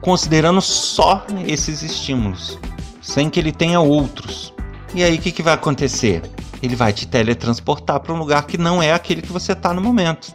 considerando 0.00 0.60
só 0.60 1.26
esses 1.44 1.82
estímulos, 1.82 2.56
sem 3.02 3.28
que 3.28 3.40
ele 3.40 3.50
tenha 3.50 3.80
outros. 3.80 4.54
E 4.94 5.02
aí 5.02 5.16
o 5.16 5.20
que, 5.20 5.32
que 5.32 5.42
vai 5.42 5.54
acontecer? 5.54 6.22
Ele 6.62 6.74
vai 6.74 6.92
te 6.92 7.06
teletransportar 7.06 8.00
para 8.00 8.12
um 8.12 8.18
lugar 8.18 8.46
que 8.46 8.56
não 8.56 8.82
é 8.82 8.92
aquele 8.92 9.22
que 9.22 9.32
você 9.32 9.52
está 9.52 9.74
no 9.74 9.80
momento. 9.80 10.34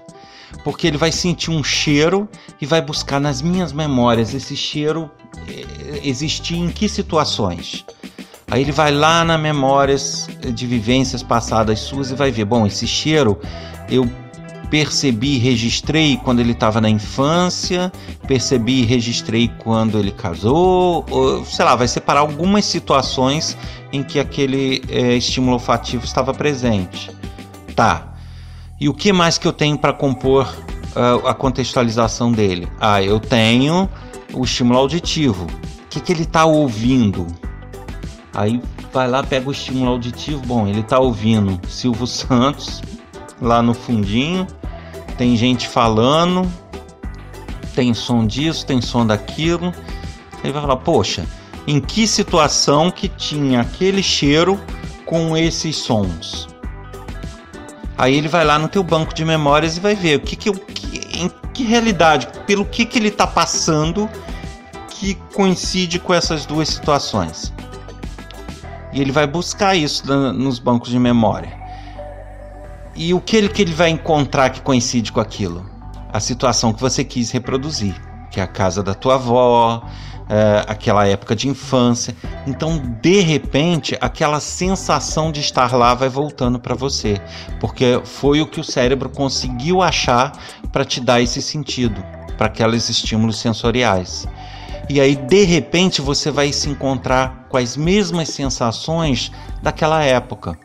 Porque 0.64 0.86
ele 0.86 0.98
vai 0.98 1.12
sentir 1.12 1.50
um 1.50 1.64
cheiro 1.64 2.30
e 2.62 2.66
vai 2.66 2.82
buscar 2.82 3.20
nas 3.20 3.42
minhas 3.42 3.72
memórias 3.72 4.34
esse 4.34 4.56
cheiro 4.56 5.10
eh, 5.48 6.02
existir 6.04 6.56
em 6.56 6.70
que 6.70 6.88
situações. 6.90 7.86
Aí 8.50 8.62
ele 8.62 8.72
vai 8.74 8.92
lá 8.92 9.24
na 9.24 9.38
memórias 9.38 10.28
de 10.54 10.68
vivências 10.68 11.24
passadas 11.24 11.80
suas 11.80 12.12
e 12.12 12.16
vai 12.16 12.32
ver, 12.32 12.44
bom, 12.44 12.68
esse 12.68 12.86
cheiro 12.86 13.40
eu 13.90 14.10
percebi 14.72 15.36
e 15.36 15.38
registrei 15.38 16.16
quando 16.16 16.40
ele 16.40 16.54
estava 16.54 16.80
na 16.80 16.90
infância, 16.90 17.92
percebi 18.26 18.82
e 18.82 18.86
registrei 18.86 19.52
quando 19.60 20.00
ele 20.00 20.12
casou, 20.12 21.06
ou, 21.12 21.44
sei 21.44 21.66
lá, 21.66 21.76
vai 21.76 21.90
separar 21.90 22.22
algumas 22.22 22.64
situações 22.64 23.58
em 23.92 24.02
que 24.02 24.18
aquele 24.18 24.82
é, 24.90 25.14
estímulo 25.16 25.56
olfativo 25.56 26.06
estava 26.06 26.34
presente. 26.34 27.12
Tá. 27.76 28.14
E 28.80 28.88
o 28.88 28.94
que 28.94 29.12
mais 29.12 29.38
que 29.38 29.46
eu 29.46 29.52
tenho 29.52 29.78
para 29.78 29.92
compor 29.92 30.48
uh, 30.96 31.28
a 31.28 31.34
contextualização 31.34 32.32
dele? 32.32 32.66
Ah, 32.80 33.04
eu 33.04 33.20
tenho 33.20 33.90
o 34.34 34.46
estímulo 34.46 34.80
auditivo. 34.80 35.46
O 35.46 35.88
que, 35.90 36.00
que 36.00 36.14
ele 36.14 36.24
está 36.24 36.46
ouvindo? 36.46 37.28
Aí 38.34 38.62
vai 38.94 39.10
lá, 39.10 39.22
pega 39.22 39.50
o 39.50 39.52
estímulo 39.52 39.92
auditivo. 39.92 40.42
Bom, 40.46 40.66
ele 40.66 40.80
está 40.80 40.98
ouvindo 40.98 41.60
Silvio 41.68 42.08
Santos 42.08 42.82
lá 43.42 43.62
no 43.62 43.74
fundinho 43.74 44.48
tem 45.22 45.38
gente 45.38 45.68
falando, 45.68 46.52
tem 47.76 47.94
som 47.94 48.26
disso, 48.26 48.66
tem 48.66 48.82
som 48.82 49.06
daquilo. 49.06 49.72
Aí 50.44 50.52
vai 50.52 50.60
falar, 50.60 50.78
poxa, 50.78 51.28
em 51.68 51.80
que 51.80 52.08
situação 52.08 52.90
que 52.90 53.08
tinha 53.08 53.62
aquele 53.62 54.02
cheiro 54.02 54.60
com 55.06 55.38
esses 55.38 55.76
sons? 55.76 56.48
Aí 57.96 58.16
ele 58.16 58.28
vai 58.28 58.44
lá 58.44 58.58
no 58.58 58.68
teu 58.68 58.82
banco 58.82 59.14
de 59.14 59.24
memórias 59.24 59.78
e 59.78 59.80
vai 59.80 59.94
ver 59.94 60.16
o 60.16 60.22
que, 60.22 60.36
que, 60.36 60.52
que 60.52 61.20
em 61.20 61.30
que 61.54 61.66
realidade, 61.66 62.28
pelo 62.48 62.66
que, 62.66 62.84
que 62.84 62.98
ele 62.98 63.10
está 63.10 63.28
passando 63.28 64.10
que 64.90 65.14
coincide 65.36 66.00
com 66.00 66.16
essas 66.16 66.48
duas 66.48 66.68
situações. 66.68 67.54
E 68.92 69.00
ele 69.00 69.12
vai 69.12 69.28
buscar 69.28 69.76
isso 69.76 70.04
nos 70.34 70.58
bancos 70.58 70.90
de 70.90 70.98
memória. 70.98 71.61
E 72.96 73.14
o 73.14 73.22
que 73.22 73.38
ele, 73.38 73.50
que 73.50 73.62
ele 73.62 73.74
vai 73.74 73.90
encontrar 73.90 74.50
que 74.50 74.62
coincide 74.62 75.12
com 75.12 75.20
aquilo? 75.20 75.66
A 76.12 76.20
situação 76.20 76.74
que 76.74 76.82
você 76.82 77.04
quis 77.04 77.32
reproduzir, 77.32 77.96
que 78.30 78.40
é 78.40 78.44
a 78.44 78.48
casa 78.48 78.84
da 78.84 78.94
tua 78.94 79.16
avó, 79.16 79.84
é, 80.30 80.64
aquela 80.66 81.06
época 81.08 81.36
de 81.36 81.50
infância. 81.50 82.16
Então, 82.48 82.82
de 83.02 83.20
repente, 83.20 83.98
aquela 84.00 84.40
sensação 84.40 85.32
de 85.32 85.42
estar 85.42 85.74
lá 85.74 85.94
vai 85.94 86.08
voltando 86.08 86.60
para 86.60 86.74
você, 86.74 87.22
porque 87.60 88.02
foi 88.04 88.42
o 88.42 88.48
que 88.48 88.60
o 88.60 88.64
cérebro 88.64 89.10
conseguiu 89.10 89.82
achar 89.82 90.32
para 90.72 90.86
te 90.86 91.02
dar 91.02 91.22
esse 91.22 91.42
sentido, 91.42 92.04
para 92.38 92.48
aqueles 92.48 92.90
estímulos 92.90 93.40
sensoriais. 93.40 94.28
E 94.90 95.00
aí, 95.00 95.16
de 95.16 95.44
repente, 95.44 96.02
você 96.02 96.32
vai 96.32 96.52
se 96.52 96.70
encontrar 96.70 97.48
com 97.50 97.58
as 97.58 97.78
mesmas 97.78 98.30
sensações 98.30 99.32
daquela 99.62 100.04
época. 100.04 100.58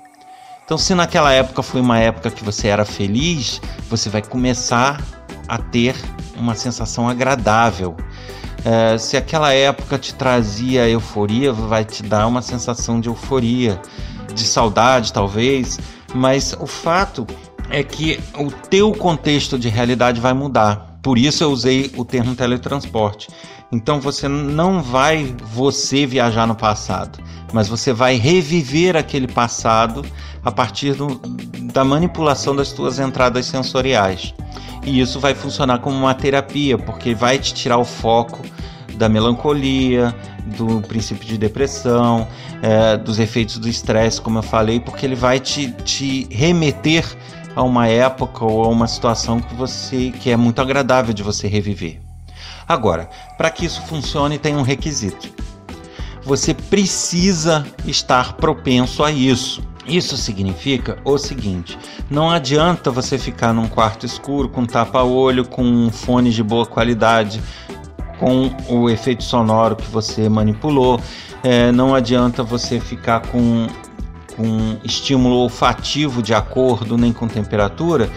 Então, 0.66 0.76
se 0.76 0.96
naquela 0.96 1.33
época 1.33 1.62
foi 1.62 1.81
uma 1.81 2.00
época 2.00 2.29
que 2.29 2.42
você 2.42 2.66
era 2.66 2.85
feliz, 2.85 3.62
você 3.88 4.11
vai 4.11 4.20
começar 4.20 5.00
a 5.46 5.59
ter 5.59 5.94
uma 6.37 6.57
sensação 6.57 7.09
agradável. 7.09 7.96
É, 8.64 8.98
se 8.98 9.16
aquela 9.16 9.52
época 9.52 9.96
te 9.96 10.12
trazia 10.12 10.88
euforia, 10.88 11.52
vai 11.52 11.85
te 11.85 12.02
dar 12.02 12.26
uma 12.26 12.42
sensação 12.42 13.00
de 13.00 13.09
euforia, 13.09 13.81
de 14.35 14.42
saudade 14.42 15.12
talvez, 15.12 15.79
mas 16.12 16.52
o 16.59 16.66
fato 16.66 17.24
é 17.70 17.85
que 17.85 18.18
o 18.37 18.50
teu 18.50 18.90
contexto 18.90 19.57
de 19.57 19.68
realidade 19.68 20.20
vai 20.20 20.33
mudar. 20.33 20.95
Por 21.07 21.19
isso 21.19 21.45
eu 21.45 21.53
usei 21.53 21.92
o 21.97 22.05
termo 22.05 22.35
teletransporte. 22.35 23.29
Então 23.71 24.01
você 24.01 24.27
não 24.27 24.83
vai 24.83 25.37
você 25.53 26.05
viajar 26.05 26.49
no 26.49 26.57
passado, 26.57 27.21
mas 27.53 27.69
você 27.69 27.92
vai 27.92 28.16
reviver 28.16 28.97
aquele 28.97 29.29
passado 29.29 30.05
a 30.45 30.51
partir 30.51 30.95
do, 30.95 31.14
da 31.73 31.85
manipulação 31.85 32.57
das 32.57 32.73
tuas 32.73 32.99
entradas 32.99 33.47
sensoriais. 33.47 34.35
E 34.85 34.99
isso 34.99 35.21
vai 35.21 35.33
funcionar 35.33 35.79
como 35.79 35.97
uma 35.97 36.12
terapia, 36.12 36.77
porque 36.77 37.14
vai 37.14 37.38
te 37.38 37.55
tirar 37.55 37.79
o 37.79 37.85
foco 37.85 38.42
da 38.97 39.09
melancolia, 39.09 40.12
do 40.57 40.81
princípio 40.81 41.25
de 41.25 41.38
depressão, 41.38 42.27
é, 42.61 42.97
dos 42.97 43.21
efeitos 43.21 43.59
do 43.59 43.69
estresse, 43.69 44.21
como 44.21 44.38
eu 44.38 44.42
falei, 44.42 44.81
porque 44.81 45.07
ele 45.07 45.14
vai 45.14 45.38
te, 45.38 45.71
te 45.85 46.27
remeter 46.33 47.05
a 47.57 47.62
uma 47.62 47.88
época 47.88 48.45
ou 48.45 48.62
a 48.62 48.69
uma 48.69 48.87
situação 48.87 49.40
que 49.40 49.55
você 49.55 50.12
que 50.12 50.31
é 50.31 50.37
muito 50.37 50.61
agradável 50.61 51.14
de 51.14 51.23
você 51.23 51.49
reviver. 51.49 52.01
Agora, 52.69 53.09
para 53.38 53.51
que 53.51 53.64
isso 53.64 53.81
funcione, 53.83 54.38
tem 54.38 54.55
um 54.55 54.62
requisito. 54.62 55.33
Você 56.23 56.53
precisa 56.53 57.64
estar 57.87 58.35
propenso 58.35 59.03
a 59.03 59.11
isso. 59.11 59.62
Isso 59.87 60.16
significa 60.16 60.99
o 61.05 61.16
seguinte: 61.16 61.79
não 62.11 62.31
adianta 62.31 62.90
você 62.90 63.16
ficar 63.16 63.53
num 63.55 63.69
quarto 63.69 64.05
escuro 64.05 64.49
com 64.49 64.66
tapa-olho, 64.66 65.47
com 65.47 65.62
um 65.62 65.90
fone 65.90 66.31
de 66.31 66.42
boa 66.42 66.66
qualidade, 66.66 67.40
com 68.19 68.51
o 68.69 68.90
efeito 68.90 69.23
sonoro 69.23 69.77
que 69.77 69.88
você 69.90 70.29
manipulou. 70.29 71.01
É, 71.42 71.71
não 71.71 71.95
adianta 71.95 72.42
você 72.42 72.81
ficar 72.81 73.21
com, 73.29 73.69
com 74.37 74.77
estímulo 74.85 75.37
olfativo 75.37 76.22
de 76.22 76.35
acordo 76.35 76.96
nem 76.96 77.12
com 77.12 77.27
temperatura 77.27 78.11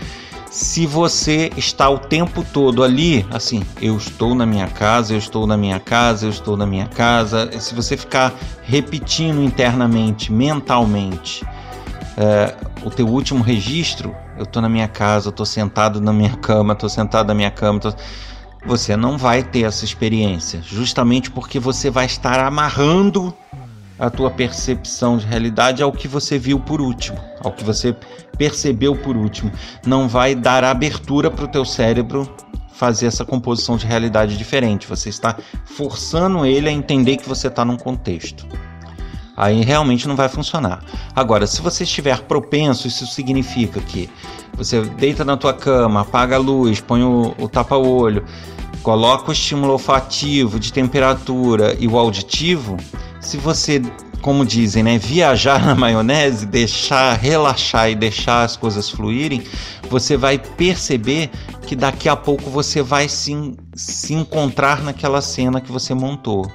se 0.50 0.86
você 0.88 1.52
está 1.56 1.90
o 1.90 2.00
tempo 2.00 2.44
todo 2.44 2.84
ali, 2.84 3.26
assim, 3.30 3.64
eu 3.80 3.96
estou 3.96 4.34
na 4.34 4.46
minha 4.46 4.68
casa, 4.68 5.14
eu 5.14 5.18
estou 5.18 5.46
na 5.46 5.56
minha 5.56 5.80
casa, 5.80 6.26
eu 6.26 6.30
estou 6.30 6.58
na 6.58 6.66
minha 6.66 6.88
casa, 6.88 7.50
se 7.60 7.76
você 7.76 7.96
ficar 7.96 8.34
repetindo 8.64 9.44
internamente, 9.44 10.32
mentalmente, 10.32 11.46
é, 12.18 12.56
o 12.84 12.90
teu 12.90 13.08
último 13.08 13.44
registro, 13.44 14.16
eu 14.38 14.44
estou 14.44 14.62
na 14.62 14.70
minha 14.70 14.88
casa, 14.88 15.28
eu 15.28 15.32
estou 15.32 15.46
sentado 15.46 16.02
na 16.02 16.12
minha 16.12 16.36
cama, 16.38 16.74
estou 16.74 16.90
sentado 16.90 17.28
na 17.28 17.36
minha 17.36 17.52
cama, 17.52 17.80
tô... 17.80 17.94
você 18.66 18.98
não 18.98 19.18
vai 19.18 19.44
ter 19.44 19.64
essa 19.64 19.86
experiência, 19.86 20.62
justamente 20.64 21.30
porque 21.30 21.60
você 21.60 21.92
vai 21.92 22.06
estar 22.06 22.40
amarrando 22.40 23.34
a 24.00 24.10
tua 24.10 24.32
percepção 24.32 25.18
de 25.18 25.26
realidade 25.26 25.84
ao 25.84 25.92
que 25.92 26.08
você 26.08 26.40
viu 26.40 26.60
por 26.60 26.80
último, 26.80 27.20
ao 27.44 27.52
que 27.52 27.64
você 27.64 27.96
percebeu 28.38 28.96
por 28.96 29.18
último. 29.18 29.52
Não 29.86 30.08
vai 30.08 30.34
dar 30.34 30.64
abertura 30.64 31.30
para 31.30 31.46
o 31.46 31.48
teu 31.48 31.66
cérebro 31.66 32.34
fazer 32.72 33.08
essa 33.08 33.26
composição 33.26 33.76
de 33.76 33.86
realidade 33.86 34.38
diferente. 34.38 34.88
Você 34.88 35.10
está 35.10 35.36
forçando 35.66 36.46
ele 36.46 36.70
a 36.70 36.72
entender 36.72 37.18
que 37.18 37.28
você 37.28 37.48
está 37.48 37.66
num 37.66 37.76
contexto. 37.76 38.48
Aí 39.36 39.62
realmente 39.62 40.08
não 40.08 40.16
vai 40.16 40.30
funcionar. 40.30 40.84
Agora, 41.16 41.46
se 41.46 41.62
você 41.62 41.84
estiver 41.84 42.22
propenso, 42.22 42.88
isso 42.88 43.06
significa 43.08 43.80
que 43.82 44.10
você 44.54 44.82
deita 44.82 45.24
na 45.24 45.38
tua 45.38 45.54
cama, 45.54 46.02
apaga 46.02 46.36
a 46.36 46.40
luz, 46.40 46.82
põe 46.82 47.04
o, 47.04 47.34
o 47.38 47.48
tapa-olho, 47.48 48.26
coloca 48.82 49.30
o 49.30 49.34
estímulo 49.34 49.74
olfativo, 49.74 50.60
de 50.60 50.72
temperatura 50.72 51.76
e 51.80 51.88
o 51.88 51.98
auditivo, 51.98 52.78
se 53.20 53.38
você, 53.38 53.82
como 54.22 54.46
dizem, 54.46 54.84
né, 54.84 54.98
viajar 54.98 55.64
na 55.66 55.76
maionese, 55.76 56.46
deixar 56.46 57.14
relaxar 57.14 57.90
e 57.90 57.96
deixar 57.96 58.44
as 58.44 58.56
coisas 58.56 58.90
fluírem, 58.90 59.44
você 59.90 60.16
vai 60.16 60.38
perceber 60.38 61.30
que 61.66 61.76
daqui 61.76 62.10
a 62.10 62.16
pouco 62.16 62.50
você 62.50 62.82
vai 62.82 63.08
se, 63.08 63.56
se 63.76 64.14
encontrar 64.14 64.82
naquela 64.82 65.22
cena 65.22 65.62
que 65.62 65.72
você 65.72 65.94
montou. 65.94 66.52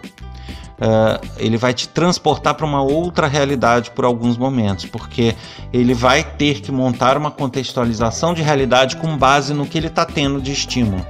Uh, 0.75 1.25
ele 1.39 1.57
vai 1.57 1.73
te 1.73 1.89
transportar 1.89 2.55
para 2.55 2.67
uma 2.67 2.83
outra 2.83 3.29
realidade 3.29 3.93
por 3.93 4.05
alguns 4.05 4.37
momentos, 4.37 4.85
porque 4.87 5.37
ele 5.73 5.95
vai 5.95 6.25
ter 6.25 6.61
que 6.61 6.73
montar 6.73 7.17
uma 7.17 7.31
contextualização 7.31 8.35
de 8.35 8.43
realidade 8.43 8.97
com 8.97 9.17
base 9.17 9.55
no 9.55 9.67
que 9.67 9.79
ele 9.79 9.87
está 9.87 10.05
tendo 10.05 10.41
de 10.41 10.53
estímulo. 10.53 11.07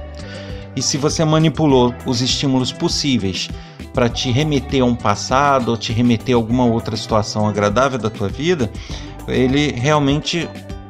E 0.75 0.81
se 0.81 0.97
você 0.97 1.23
manipulou 1.23 1.93
os 2.05 2.21
estímulos 2.21 2.71
possíveis 2.71 3.49
para 3.93 4.09
te 4.09 4.29
remeter 4.29 4.81
a 4.81 4.85
um 4.85 4.95
passado 4.95 5.69
ou 5.69 5.77
te 5.77 5.93
remeter 5.93 6.35
a 6.35 6.37
alguma 6.37 6.65
outra 6.65 6.97
situação 6.97 7.47
agradável 7.47 7.97
da 7.97 8.09
tua 8.09 8.27
vida, 8.27 8.69
ele 9.27 9.71
realmente 9.71 10.49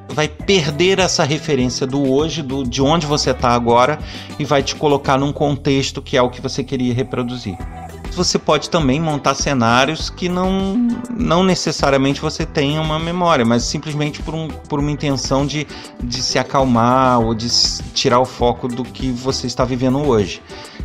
vai 0.10 0.28
perder 0.28 1.00
essa 1.00 1.24
referência 1.24 1.86
do 1.86 2.10
hoje, 2.10 2.42
do 2.42 2.64
de 2.64 2.82
onde 2.82 3.06
você 3.06 3.32
está 3.32 3.50
agora 3.50 4.00
e 4.40 4.46
vai 4.46 4.64
te 4.64 4.76
colocar 4.76 5.18
num 5.18 5.32
contexto 5.32 6.02
que 6.02 6.18
é 6.18 6.22
o 6.22 6.30
que 6.30 6.42
você 6.42 6.64
queria 6.64 6.94
reproduzir 6.94 7.58
você 8.16 8.40
pode 8.40 8.70
também 8.70 9.00
montar 9.00 9.36
cenários 9.36 10.10
que 10.10 10.30
não, 10.30 10.76
não 11.10 11.44
necessariamente 11.44 12.22
você 12.22 12.46
tenha 12.46 12.82
uma 12.82 12.98
memória, 12.98 13.46
mas 13.46 13.64
simplesmente 13.64 14.22
por, 14.22 14.34
um, 14.34 14.48
por 14.48 14.80
uma 14.80 14.90
intenção 14.90 15.46
de, 15.46 15.68
de 16.04 16.22
se 16.22 16.40
acalmar 16.40 17.20
ou 17.20 17.36
de 17.36 17.48
tirar 17.94 18.20
o 18.20 18.26
foco 18.26 18.68
do 18.68 18.84
que 18.84 19.12
você 19.12 19.48
está 19.48 19.66
vivendo 19.66 20.00
hoje. 20.00 20.42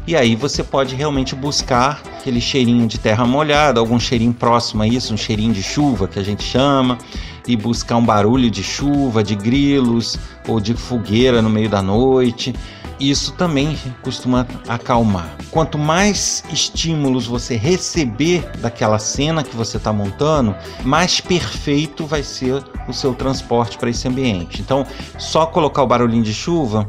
E 0.07 0.17
aí 0.17 0.35
você 0.35 0.65
pode 0.65 0.95
realmente 0.95 1.35
buscar 1.35 2.03
aquele 2.19 2.41
cheirinho 2.41 2.87
de 2.87 2.99
terra 2.99 3.25
molhada, 3.25 3.81
algum 3.81 4.01
cheirinho 4.01 4.33
próximo 4.33 4.83
a 4.83 4.87
isso, 4.87 5.15
um 5.15 5.17
cheirinho 5.17 5.53
de 5.53 5.63
chuva 5.63 6.09
que 6.09 6.19
a 6.19 6.23
gente 6.23 6.43
chama, 6.43 6.99
e 7.47 7.57
buscar 7.57 7.97
um 7.97 8.05
barulho 8.05 8.51
de 8.51 8.63
chuva, 8.63 9.23
de 9.23 9.35
grilos 9.35 10.19
ou 10.49 10.61
de 10.61 10.75
fogueira 10.75 11.41
no 11.41 11.49
meio 11.49 11.69
da 11.69 11.81
noite 11.81 12.55
isso 13.01 13.33
também 13.33 13.77
costuma 14.03 14.47
acalmar. 14.69 15.37
Quanto 15.51 15.79
mais 15.79 16.45
estímulos 16.53 17.27
você 17.27 17.57
receber 17.57 18.49
daquela 18.59 18.99
cena 18.99 19.43
que 19.43 19.57
você 19.57 19.79
está 19.79 19.93
montando, 19.93 20.55
mais 20.85 21.21
perfeito 21.21 22.07
vai 22.07 22.23
ser 22.23 22.63
o 22.87 22.93
seu 22.93 23.15
transporte 23.15 23.79
para 23.79 23.91
esse 23.91 24.07
ambiente. 24.07 24.61
Então, 24.61 24.87
só 25.19 25.47
colocar 25.47 25.83
o 25.83 25.87
barulhinho 25.87 26.23
de 26.23 26.35
chuva 26.35 26.89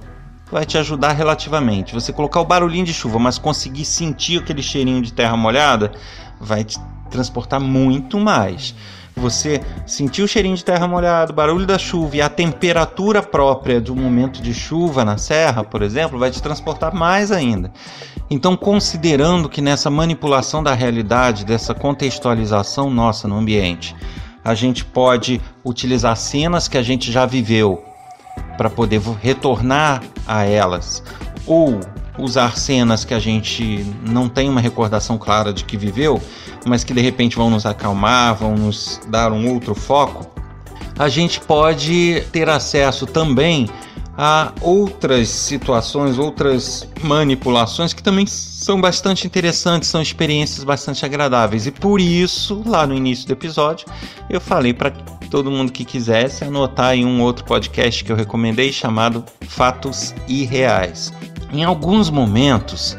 vai 0.51 0.65
te 0.65 0.77
ajudar 0.77 1.13
relativamente. 1.13 1.93
Você 1.93 2.11
colocar 2.11 2.41
o 2.41 2.45
barulhinho 2.45 2.85
de 2.85 2.93
chuva, 2.93 3.17
mas 3.17 3.37
conseguir 3.37 3.85
sentir 3.85 4.41
aquele 4.41 4.61
cheirinho 4.61 5.01
de 5.01 5.13
terra 5.13 5.37
molhada, 5.37 5.91
vai 6.39 6.63
te 6.63 6.77
transportar 7.09 7.59
muito 7.59 8.19
mais 8.19 8.75
você 9.15 9.61
sentir 9.85 10.21
o 10.21 10.27
cheirinho 10.27 10.55
de 10.55 10.63
terra 10.63 10.87
molhada, 10.87 11.31
o 11.31 11.35
barulho 11.35 11.65
da 11.65 11.77
chuva 11.77 12.15
e 12.15 12.21
a 12.21 12.29
temperatura 12.29 13.21
própria 13.21 13.79
do 13.79 13.95
momento 13.95 14.41
de 14.41 14.53
chuva 14.53 15.03
na 15.03 15.17
serra, 15.17 15.63
por 15.63 15.81
exemplo, 15.81 16.17
vai 16.17 16.31
te 16.31 16.41
transportar 16.41 16.93
mais 16.93 17.31
ainda. 17.31 17.71
Então, 18.29 18.55
considerando 18.55 19.49
que 19.49 19.61
nessa 19.61 19.89
manipulação 19.89 20.63
da 20.63 20.73
realidade, 20.73 21.45
dessa 21.45 21.73
contextualização 21.73 22.89
nossa 22.89 23.27
no 23.27 23.37
ambiente, 23.37 23.95
a 24.43 24.53
gente 24.55 24.85
pode 24.85 25.41
utilizar 25.63 26.15
cenas 26.15 26.67
que 26.67 26.77
a 26.77 26.81
gente 26.81 27.11
já 27.11 27.25
viveu 27.25 27.83
para 28.57 28.69
poder 28.69 29.01
retornar 29.21 30.01
a 30.25 30.45
elas, 30.45 31.03
ou 31.45 31.79
usar 32.17 32.57
cenas 32.57 33.05
que 33.05 33.13
a 33.13 33.19
gente 33.19 33.85
não 34.07 34.27
tem 34.27 34.49
uma 34.49 34.61
recordação 34.61 35.17
clara 35.17 35.53
de 35.53 35.63
que 35.63 35.77
viveu, 35.77 36.21
mas 36.65 36.83
que 36.83 36.93
de 36.93 37.01
repente 37.01 37.35
vão 37.35 37.49
nos 37.49 37.65
acalmar, 37.65 38.35
vão 38.35 38.55
nos 38.55 38.99
dar 39.07 39.31
um 39.31 39.51
outro 39.53 39.73
foco, 39.73 40.29
a 40.97 41.09
gente 41.09 41.39
pode 41.39 42.23
ter 42.31 42.49
acesso 42.49 43.05
também 43.05 43.67
a 44.17 44.51
outras 44.61 45.29
situações, 45.29 46.19
outras 46.19 46.87
manipulações 47.01 47.93
que 47.93 48.03
também 48.03 48.27
são 48.27 48.79
bastante 48.79 49.25
interessantes, 49.25 49.89
são 49.89 50.01
experiências 50.01 50.63
bastante 50.63 51.03
agradáveis. 51.05 51.65
E 51.65 51.71
por 51.71 51.99
isso, 51.99 52.61
lá 52.65 52.85
no 52.85 52.93
início 52.93 53.25
do 53.25 53.33
episódio, 53.33 53.87
eu 54.29 54.39
falei 54.39 54.73
para 54.73 54.91
todo 55.31 55.49
mundo 55.49 55.71
que 55.71 55.85
quisesse 55.85 56.43
anotar 56.43 56.93
em 56.93 57.05
um 57.05 57.21
outro 57.21 57.45
podcast 57.45 58.03
que 58.03 58.11
eu 58.11 58.15
recomendei 58.15 58.71
chamado 58.71 59.23
Fatos 59.47 60.13
Irreais. 60.27 61.11
Em 61.53 61.63
alguns 61.63 62.09
momentos, 62.09 62.97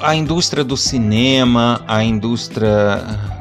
a 0.00 0.14
indústria 0.14 0.64
do 0.64 0.76
cinema, 0.76 1.82
a 1.86 2.02
indústria 2.02 2.96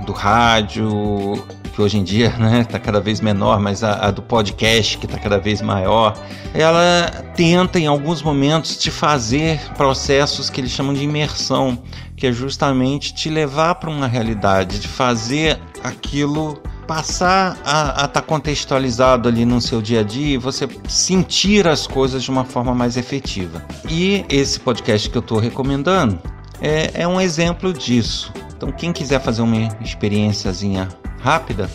do 0.05 0.11
rádio, 0.11 1.45
que 1.73 1.81
hoje 1.81 1.97
em 1.97 2.03
dia 2.03 2.27
está 2.27 2.37
né, 2.43 2.63
tá 2.65 2.77
cada 2.77 2.99
vez 2.99 3.21
menor, 3.21 3.57
mas 3.61 3.85
a, 3.85 4.07
a 4.07 4.11
do 4.11 4.21
podcast, 4.21 4.97
que 4.97 5.05
está 5.05 5.17
cada 5.17 5.39
vez 5.39 5.61
maior, 5.61 6.13
ela 6.53 7.09
tenta 7.35 7.79
em 7.79 7.87
alguns 7.87 8.21
momentos 8.21 8.75
te 8.75 8.91
fazer 8.91 9.61
processos 9.77 10.49
que 10.49 10.59
eles 10.59 10.71
chamam 10.71 10.93
de 10.93 11.05
imersão, 11.05 11.81
que 12.17 12.27
é 12.27 12.31
justamente 12.33 13.13
te 13.13 13.29
levar 13.29 13.75
para 13.75 13.89
uma 13.89 14.07
realidade, 14.07 14.79
de 14.79 14.89
fazer 14.89 15.57
aquilo 15.81 16.61
passar 16.89 17.55
a 17.63 17.89
estar 17.89 18.07
tá 18.07 18.21
contextualizado 18.23 19.29
ali 19.29 19.45
no 19.45 19.61
seu 19.61 19.79
dia 19.79 19.99
a 19.99 20.03
dia 20.03 20.33
e 20.33 20.37
você 20.37 20.67
sentir 20.87 21.67
as 21.67 21.85
coisas 21.85 22.23
de 22.23 22.31
uma 22.31 22.43
forma 22.43 22.73
mais 22.73 22.97
efetiva. 22.97 23.63
E 23.87 24.25
esse 24.27 24.59
podcast 24.59 25.07
que 25.07 25.15
eu 25.15 25.19
estou 25.19 25.37
recomendando 25.37 26.19
é, 26.59 26.89
é 26.95 27.07
um 27.07 27.21
exemplo 27.21 27.71
disso. 27.71 28.33
Então, 28.57 28.71
quem 28.71 28.91
quiser 28.91 29.21
fazer 29.21 29.43
uma 29.43 29.69
experiênciazinha 29.79 30.89
rápida, 31.19 31.69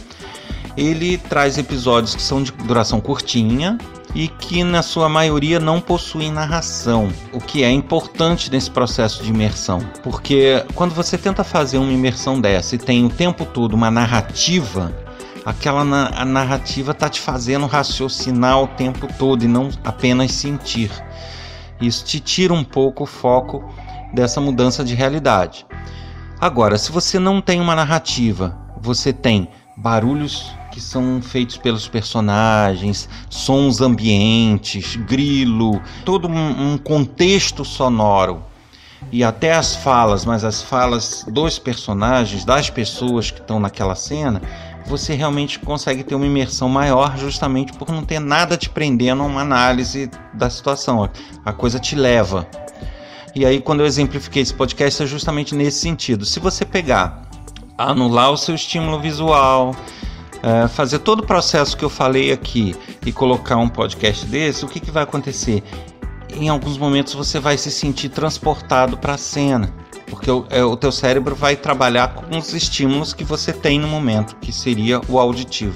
ele 0.77 1.16
traz 1.16 1.59
episódios 1.59 2.16
que 2.16 2.22
são 2.22 2.42
de 2.42 2.50
duração 2.50 3.00
curtinha 3.00 3.79
e 4.16 4.27
que 4.27 4.64
na 4.64 4.83
sua 4.83 5.09
maioria 5.09 5.61
não 5.61 5.81
possuem 5.81 6.33
narração, 6.33 7.09
o 7.33 7.38
que 7.38 7.62
é 7.62 7.70
importante 7.70 8.50
nesse 8.50 8.70
processo 8.70 9.22
de 9.22 9.31
imersão, 9.31 9.81
porque 10.03 10.64
quando 10.74 10.94
você 10.94 11.18
tenta 11.18 11.42
fazer 11.42 11.79
uma 11.79 11.92
imersão 11.92 12.40
dessa 12.40 12.77
e 12.77 12.79
tem 12.79 13.05
o 13.05 13.09
tempo 13.09 13.44
todo 13.44 13.74
uma 13.74 13.90
narrativa, 13.90 15.04
aquela 15.45 15.85
na 15.85 16.09
a 16.15 16.25
narrativa 16.25 16.93
está 16.93 17.09
te 17.09 17.21
fazendo 17.21 17.67
raciocinar 17.67 18.63
o 18.63 18.69
tempo 18.69 19.07
todo 19.19 19.45
e 19.45 19.49
não 19.49 19.69
apenas 19.85 20.33
sentir. 20.33 20.91
Isso 21.81 22.05
te 22.05 22.21
tira 22.21 22.55
um 22.55 22.65
pouco 22.65 23.05
o 23.05 23.07
foco 23.07 23.65
dessa 24.13 24.41
mudança 24.41 24.85
de 24.85 24.95
realidade. 24.95 25.67
Agora, 26.41 26.79
se 26.79 26.91
você 26.91 27.19
não 27.19 27.41
tem 27.41 27.61
uma 27.61 27.75
narrativa, 27.75 28.57
você 28.81 29.13
tem 29.13 29.49
barulhos 29.77 30.53
que 30.71 30.81
são 30.81 31.21
feitos 31.23 31.57
pelos 31.57 31.89
personagens, 31.89 33.09
sons 33.31 33.81
ambientes, 33.81 34.97
grilo, 34.97 35.81
todo 36.05 36.29
um, 36.29 36.73
um 36.73 36.79
contexto 36.79 37.65
sonoro 37.65 38.43
e 39.13 39.23
até 39.23 39.55
as 39.55 39.77
falas, 39.77 40.25
mas 40.25 40.45
as 40.45 40.63
falas 40.63 41.25
dos 41.29 41.59
personagens, 41.59 42.45
das 42.45 42.71
pessoas 42.71 43.31
que 43.31 43.41
estão 43.41 43.61
naquela 43.61 43.95
cena, 43.95 44.41
você 44.87 45.14
realmente 45.14 45.59
consegue 45.59 46.05
ter 46.05 46.14
uma 46.14 46.27
imersão 46.27 46.68
maior 46.68 47.16
justamente 47.16 47.73
por 47.73 47.90
não 47.90 48.05
ter 48.05 48.20
nada 48.20 48.57
te 48.57 48.68
prendendo 48.68 49.23
a 49.23 49.27
uma 49.27 49.40
análise 49.40 50.11
da 50.33 50.51
situação. 50.51 51.09
A 51.44 51.53
coisa 51.53 51.79
te 51.79 51.94
leva 51.94 52.47
e 53.37 53.44
aí, 53.44 53.61
quando 53.61 53.81
eu 53.81 53.87
exemplifiquei 53.87 54.42
esse 54.42 54.55
podcast, 54.55 55.03
é 55.03 55.07
justamente 55.07 55.57
nesse 55.57 55.81
sentido. 55.81 56.25
Se 56.25 56.38
você 56.38 56.64
pegar, 56.64 57.23
anular 57.77 58.31
o 58.31 58.37
seu 58.37 58.55
estímulo 58.55 59.01
visual, 59.01 59.75
é, 60.40 60.68
fazer 60.68 61.01
todo 61.01 61.18
o 61.18 61.27
processo 61.27 61.77
que 61.77 61.85
eu 61.85 61.90
falei 61.90 62.31
aqui 62.31 62.77
e 63.05 63.11
colocar 63.11 63.57
um 63.57 63.68
podcast 63.68 64.25
desse, 64.27 64.64
o 64.64 64.68
que, 64.68 64.79
que 64.79 64.92
vai 64.92 65.03
acontecer? 65.03 65.64
Em 66.35 66.49
alguns 66.49 66.77
momentos 66.77 67.14
você 67.14 67.38
vai 67.38 67.57
se 67.57 67.70
sentir 67.70 68.09
transportado 68.09 68.99
para 68.99 69.14
a 69.14 69.18
cena, 69.18 69.73
porque 70.07 70.31
o, 70.31 70.44
é, 70.51 70.64
o 70.64 70.77
teu 70.77 70.90
cérebro 70.90 71.35
vai 71.35 71.55
trabalhar 71.55 72.14
com 72.14 72.37
os 72.37 72.53
estímulos 72.53 73.12
que 73.12 73.25
você 73.25 73.53
tem 73.53 73.79
no 73.79 73.87
momento, 73.87 74.37
que 74.37 74.53
seria 74.53 75.01
o 75.09 75.18
auditivo. 75.18 75.75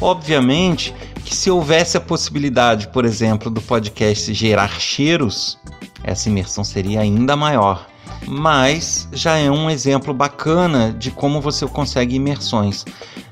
Obviamente 0.00 0.94
que 1.24 1.36
se 1.36 1.50
houvesse 1.50 1.96
a 1.96 2.00
possibilidade, 2.00 2.88
por 2.88 3.04
exemplo, 3.04 3.50
do 3.50 3.60
podcast 3.60 4.32
gerar 4.32 4.80
cheiros, 4.80 5.58
essa 6.02 6.30
imersão 6.30 6.64
seria 6.64 7.00
ainda 7.00 7.36
maior. 7.36 7.86
Mas 8.26 9.08
já 9.12 9.36
é 9.36 9.50
um 9.50 9.68
exemplo 9.68 10.14
bacana 10.14 10.94
de 10.98 11.10
como 11.10 11.40
você 11.40 11.66
consegue 11.66 12.16
imersões. 12.16 12.84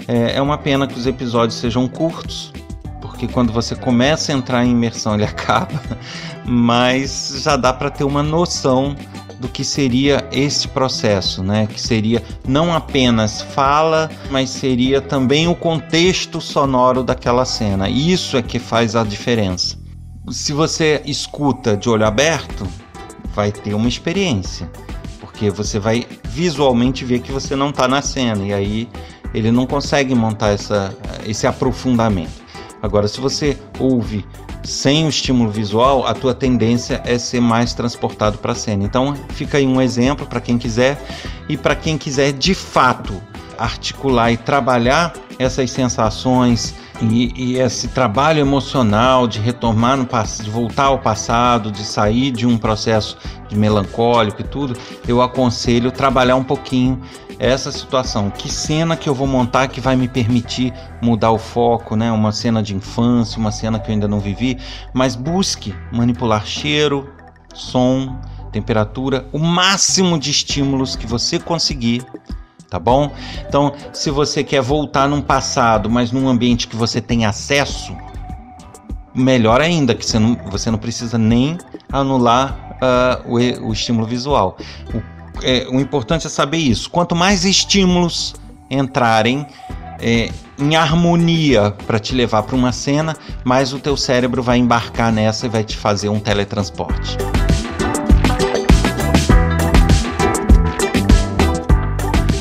É, 0.07 0.37
é 0.37 0.43
uma 0.43 0.59
pena 0.59 0.87
que 0.87 0.99
os 0.99 1.07
episódios 1.07 1.59
sejam 1.59 1.89
curtos, 1.89 2.53
porque 3.17 3.27
quando 3.27 3.53
você 3.53 3.75
começa 3.75 4.33
a 4.33 4.35
entrar 4.35 4.65
em 4.65 4.73
imersão 4.73 5.15
ele 5.15 5.25
acaba, 5.27 5.81
mas 6.45 7.41
já 7.43 7.57
dá 7.57 7.73
para 7.73 7.91
ter 7.91 8.05
uma 8.05 8.23
noção 8.23 8.95
do 9.41 9.49
que 9.49 9.65
seria 9.65 10.27
esse 10.33 10.69
processo, 10.69 11.43
né? 11.43 11.67
Que 11.67 11.81
seria 11.81 12.23
não 12.47 12.75
apenas 12.75 13.43
fala, 13.43 14.11
mas 14.31 14.51
seria 14.51 15.01
também 15.01 15.47
o 15.47 15.55
contexto 15.55 16.41
sonoro 16.41 17.03
daquela 17.03 17.45
cena. 17.45 17.89
Isso 17.89 18.37
é 18.37 18.43
que 18.43 18.59
faz 18.59 18.97
a 18.97 19.05
diferença 19.05 19.77
se 20.31 20.53
você 20.53 21.03
escuta 21.05 21.77
de 21.77 21.89
olho 21.89 22.05
aberto, 22.05 22.67
vai 23.35 23.53
ter 23.53 23.75
uma 23.75 23.89
experiência, 23.89 24.71
porque 25.21 25.51
você 25.51 25.79
vai 25.79 26.07
visualmente 26.25 27.05
ver 27.05 27.21
que 27.21 27.31
você 27.31 27.55
não 27.55 27.71
está 27.71 27.87
na 27.87 28.03
cena 28.03 28.45
e 28.45 28.53
aí 28.53 28.89
ele 29.33 29.51
não 29.51 29.67
consegue 29.67 30.15
montar 30.15 30.49
essa, 30.51 30.97
esse 31.25 31.47
aprofundamento. 31.47 32.46
Agora, 32.83 33.09
se 33.09 33.21
você 33.21 33.57
ouve 33.79 34.25
sem 34.63 35.07
o 35.07 35.09
estímulo 35.09 35.51
visual, 35.51 36.07
a 36.07 36.15
tua 36.15 36.35
tendência 36.35 37.01
é 37.05 37.19
ser 37.19 37.41
mais 37.41 37.73
transportado 37.73 38.39
para 38.39 38.53
a 38.53 38.55
cena. 38.55 38.85
Então, 38.85 39.15
fica 39.31 39.59
aí 39.59 39.67
um 39.67 39.81
exemplo 39.81 40.27
para 40.27 40.41
quem 40.41 40.59
quiser 40.59 41.01
e 41.49 41.57
para 41.57 41.77
quem 41.77 41.97
quiser 41.97 42.33
de 42.33 42.55
fato 42.55 43.21
articular 43.57 44.33
e 44.33 44.37
trabalhar 44.37 45.15
essas 45.39 45.71
sensações, 45.71 46.75
E, 47.03 47.33
e, 47.37 47.59
esse 47.59 47.89
trabalho 47.89 48.41
emocional 48.41 49.29
de 49.29 49.39
retomar 49.39 49.99
no 49.99 50.09
de 50.43 50.51
voltar 50.51 50.85
ao 50.85 50.99
passado, 50.99 51.71
de 51.71 51.85
sair 51.85 52.31
de 52.31 52.47
um 52.47 52.57
processo 52.57 53.19
de 53.49 53.57
melancólico 53.57 54.41
e 54.41 54.45
tudo, 54.45 54.75
eu 55.07 55.21
aconselho 55.21 55.91
trabalhar 55.91 56.37
um 56.37 56.45
pouquinho 56.45 57.01
essa 57.39 57.71
situação. 57.71 58.31
Que 58.31 58.51
cena 58.51 58.97
que 58.97 59.09
eu 59.09 59.15
vou 59.15 59.27
montar 59.27 59.69
que 59.69 59.81
vai 59.81 59.95
me 59.95 60.09
permitir 60.09 60.73
mudar 61.03 61.33
o 61.33 61.39
foco, 61.39 61.95
né? 61.95 62.11
Uma 62.11 62.33
cena 62.33 62.63
de 62.63 62.75
infância, 62.75 63.39
uma 63.39 63.53
cena 63.53 63.79
que 63.79 63.91
eu 63.91 63.93
ainda 63.93 64.09
não 64.09 64.19
vivi, 64.19 64.59
mas 64.95 65.15
busque 65.15 65.75
manipular 65.93 66.47
cheiro, 66.47 67.13
som, 67.55 68.19
temperatura, 68.51 69.27
o 69.33 69.39
máximo 69.39 70.19
de 70.19 70.31
estímulos 70.31 70.97
que 70.97 71.07
você 71.07 71.39
conseguir 71.39 72.07
tá 72.69 72.79
bom? 72.79 73.13
Então, 73.49 73.73
se 73.93 74.11
você 74.11 74.43
quer 74.43 74.61
voltar 74.61 75.09
num 75.09 75.21
passado, 75.21 75.89
mas 75.91 76.13
num 76.13 76.29
ambiente 76.29 76.69
que 76.69 76.77
você 76.77 77.01
tem 77.01 77.25
acesso, 77.25 77.97
melhor 79.15 79.61
ainda, 79.61 79.95
que 79.95 80.05
você 80.05 80.19
não, 80.19 80.37
você 80.51 80.71
não 80.71 80.79
precisa 80.79 81.17
nem 81.17 81.57
anular 81.91 82.77
uh, 82.77 83.33
o, 83.33 83.69
o, 83.69 83.73
estímulo 83.73 84.07
visual. 84.07 84.57
O, 84.95 85.45
é, 85.45 85.67
o, 85.69 85.81
importante 85.81 86.27
é 86.27 86.31
saber 86.31 86.59
isso. 86.59 86.91
Quanto 86.91 87.15
mais 87.15 87.45
estímulos 87.45 88.35
entrarem 88.71 89.47
é, 90.01 90.31
em 90.59 90.77
harmonia 90.77 91.75
para 91.87 91.99
te 91.99 92.15
levar 92.15 92.43
para 92.43 92.57
uma 92.57 92.73
cena, 92.73 93.17
mais 93.45 93.73
o 93.73 93.79
teu 93.79 93.97
cérebro 93.97 94.43
vai 94.43 94.59
embarcar 94.59 95.13
nessa 95.13 95.47
e 95.47 95.49
vai 95.49 95.65
te 95.65 95.77
fazer 95.77 96.09
um 96.09 96.21
teletransporte. 96.21 97.17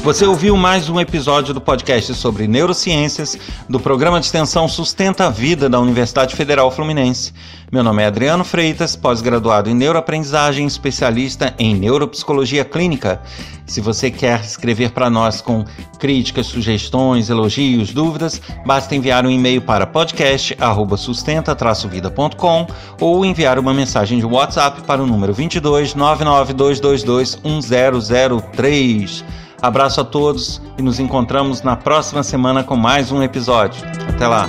Você 0.05 0.23
ouviu 0.23 0.55
mais 0.55 0.87
um 0.87 0.99
episódio 0.99 1.51
do 1.51 1.59
podcast 1.59 2.13
sobre 2.13 2.47
neurociências 2.47 3.35
do 3.67 3.79
programa 3.79 4.19
de 4.19 4.27
extensão 4.27 4.67
Sustenta 4.67 5.25
a 5.25 5.31
Vida 5.31 5.67
da 5.67 5.79
Universidade 5.79 6.35
Federal 6.35 6.69
Fluminense. 6.69 7.33
Meu 7.71 7.81
nome 7.81 8.03
é 8.03 8.05
Adriano 8.05 8.43
Freitas, 8.43 8.95
pós-graduado 8.95 9.67
em 9.67 9.73
neuroaprendizagem, 9.73 10.67
especialista 10.67 11.55
em 11.57 11.73
neuropsicologia 11.73 12.63
clínica. 12.63 13.19
Se 13.65 13.81
você 13.81 14.11
quer 14.11 14.41
escrever 14.41 14.91
para 14.91 15.09
nós 15.09 15.41
com 15.41 15.65
críticas, 15.97 16.45
sugestões, 16.45 17.31
elogios, 17.31 17.91
dúvidas, 17.91 18.39
basta 18.63 18.95
enviar 18.95 19.25
um 19.25 19.31
e-mail 19.31 19.63
para 19.63 19.87
podcast@sustenta-vida.com 19.87 22.67
ou 23.01 23.25
enviar 23.25 23.57
uma 23.57 23.73
mensagem 23.73 24.19
de 24.19 24.25
WhatsApp 24.27 24.83
para 24.83 25.01
o 25.01 25.07
número 25.07 25.33
22 25.33 25.95
99222 25.95 27.39
1003. 27.43 29.25
Abraço 29.61 30.01
a 30.01 30.03
todos 30.03 30.61
e 30.77 30.81
nos 30.81 30.99
encontramos 30.99 31.61
na 31.61 31.75
próxima 31.75 32.23
semana 32.23 32.63
com 32.63 32.75
mais 32.75 33.11
um 33.11 33.23
episódio. 33.23 33.83
Até 34.07 34.27
lá! 34.27 34.47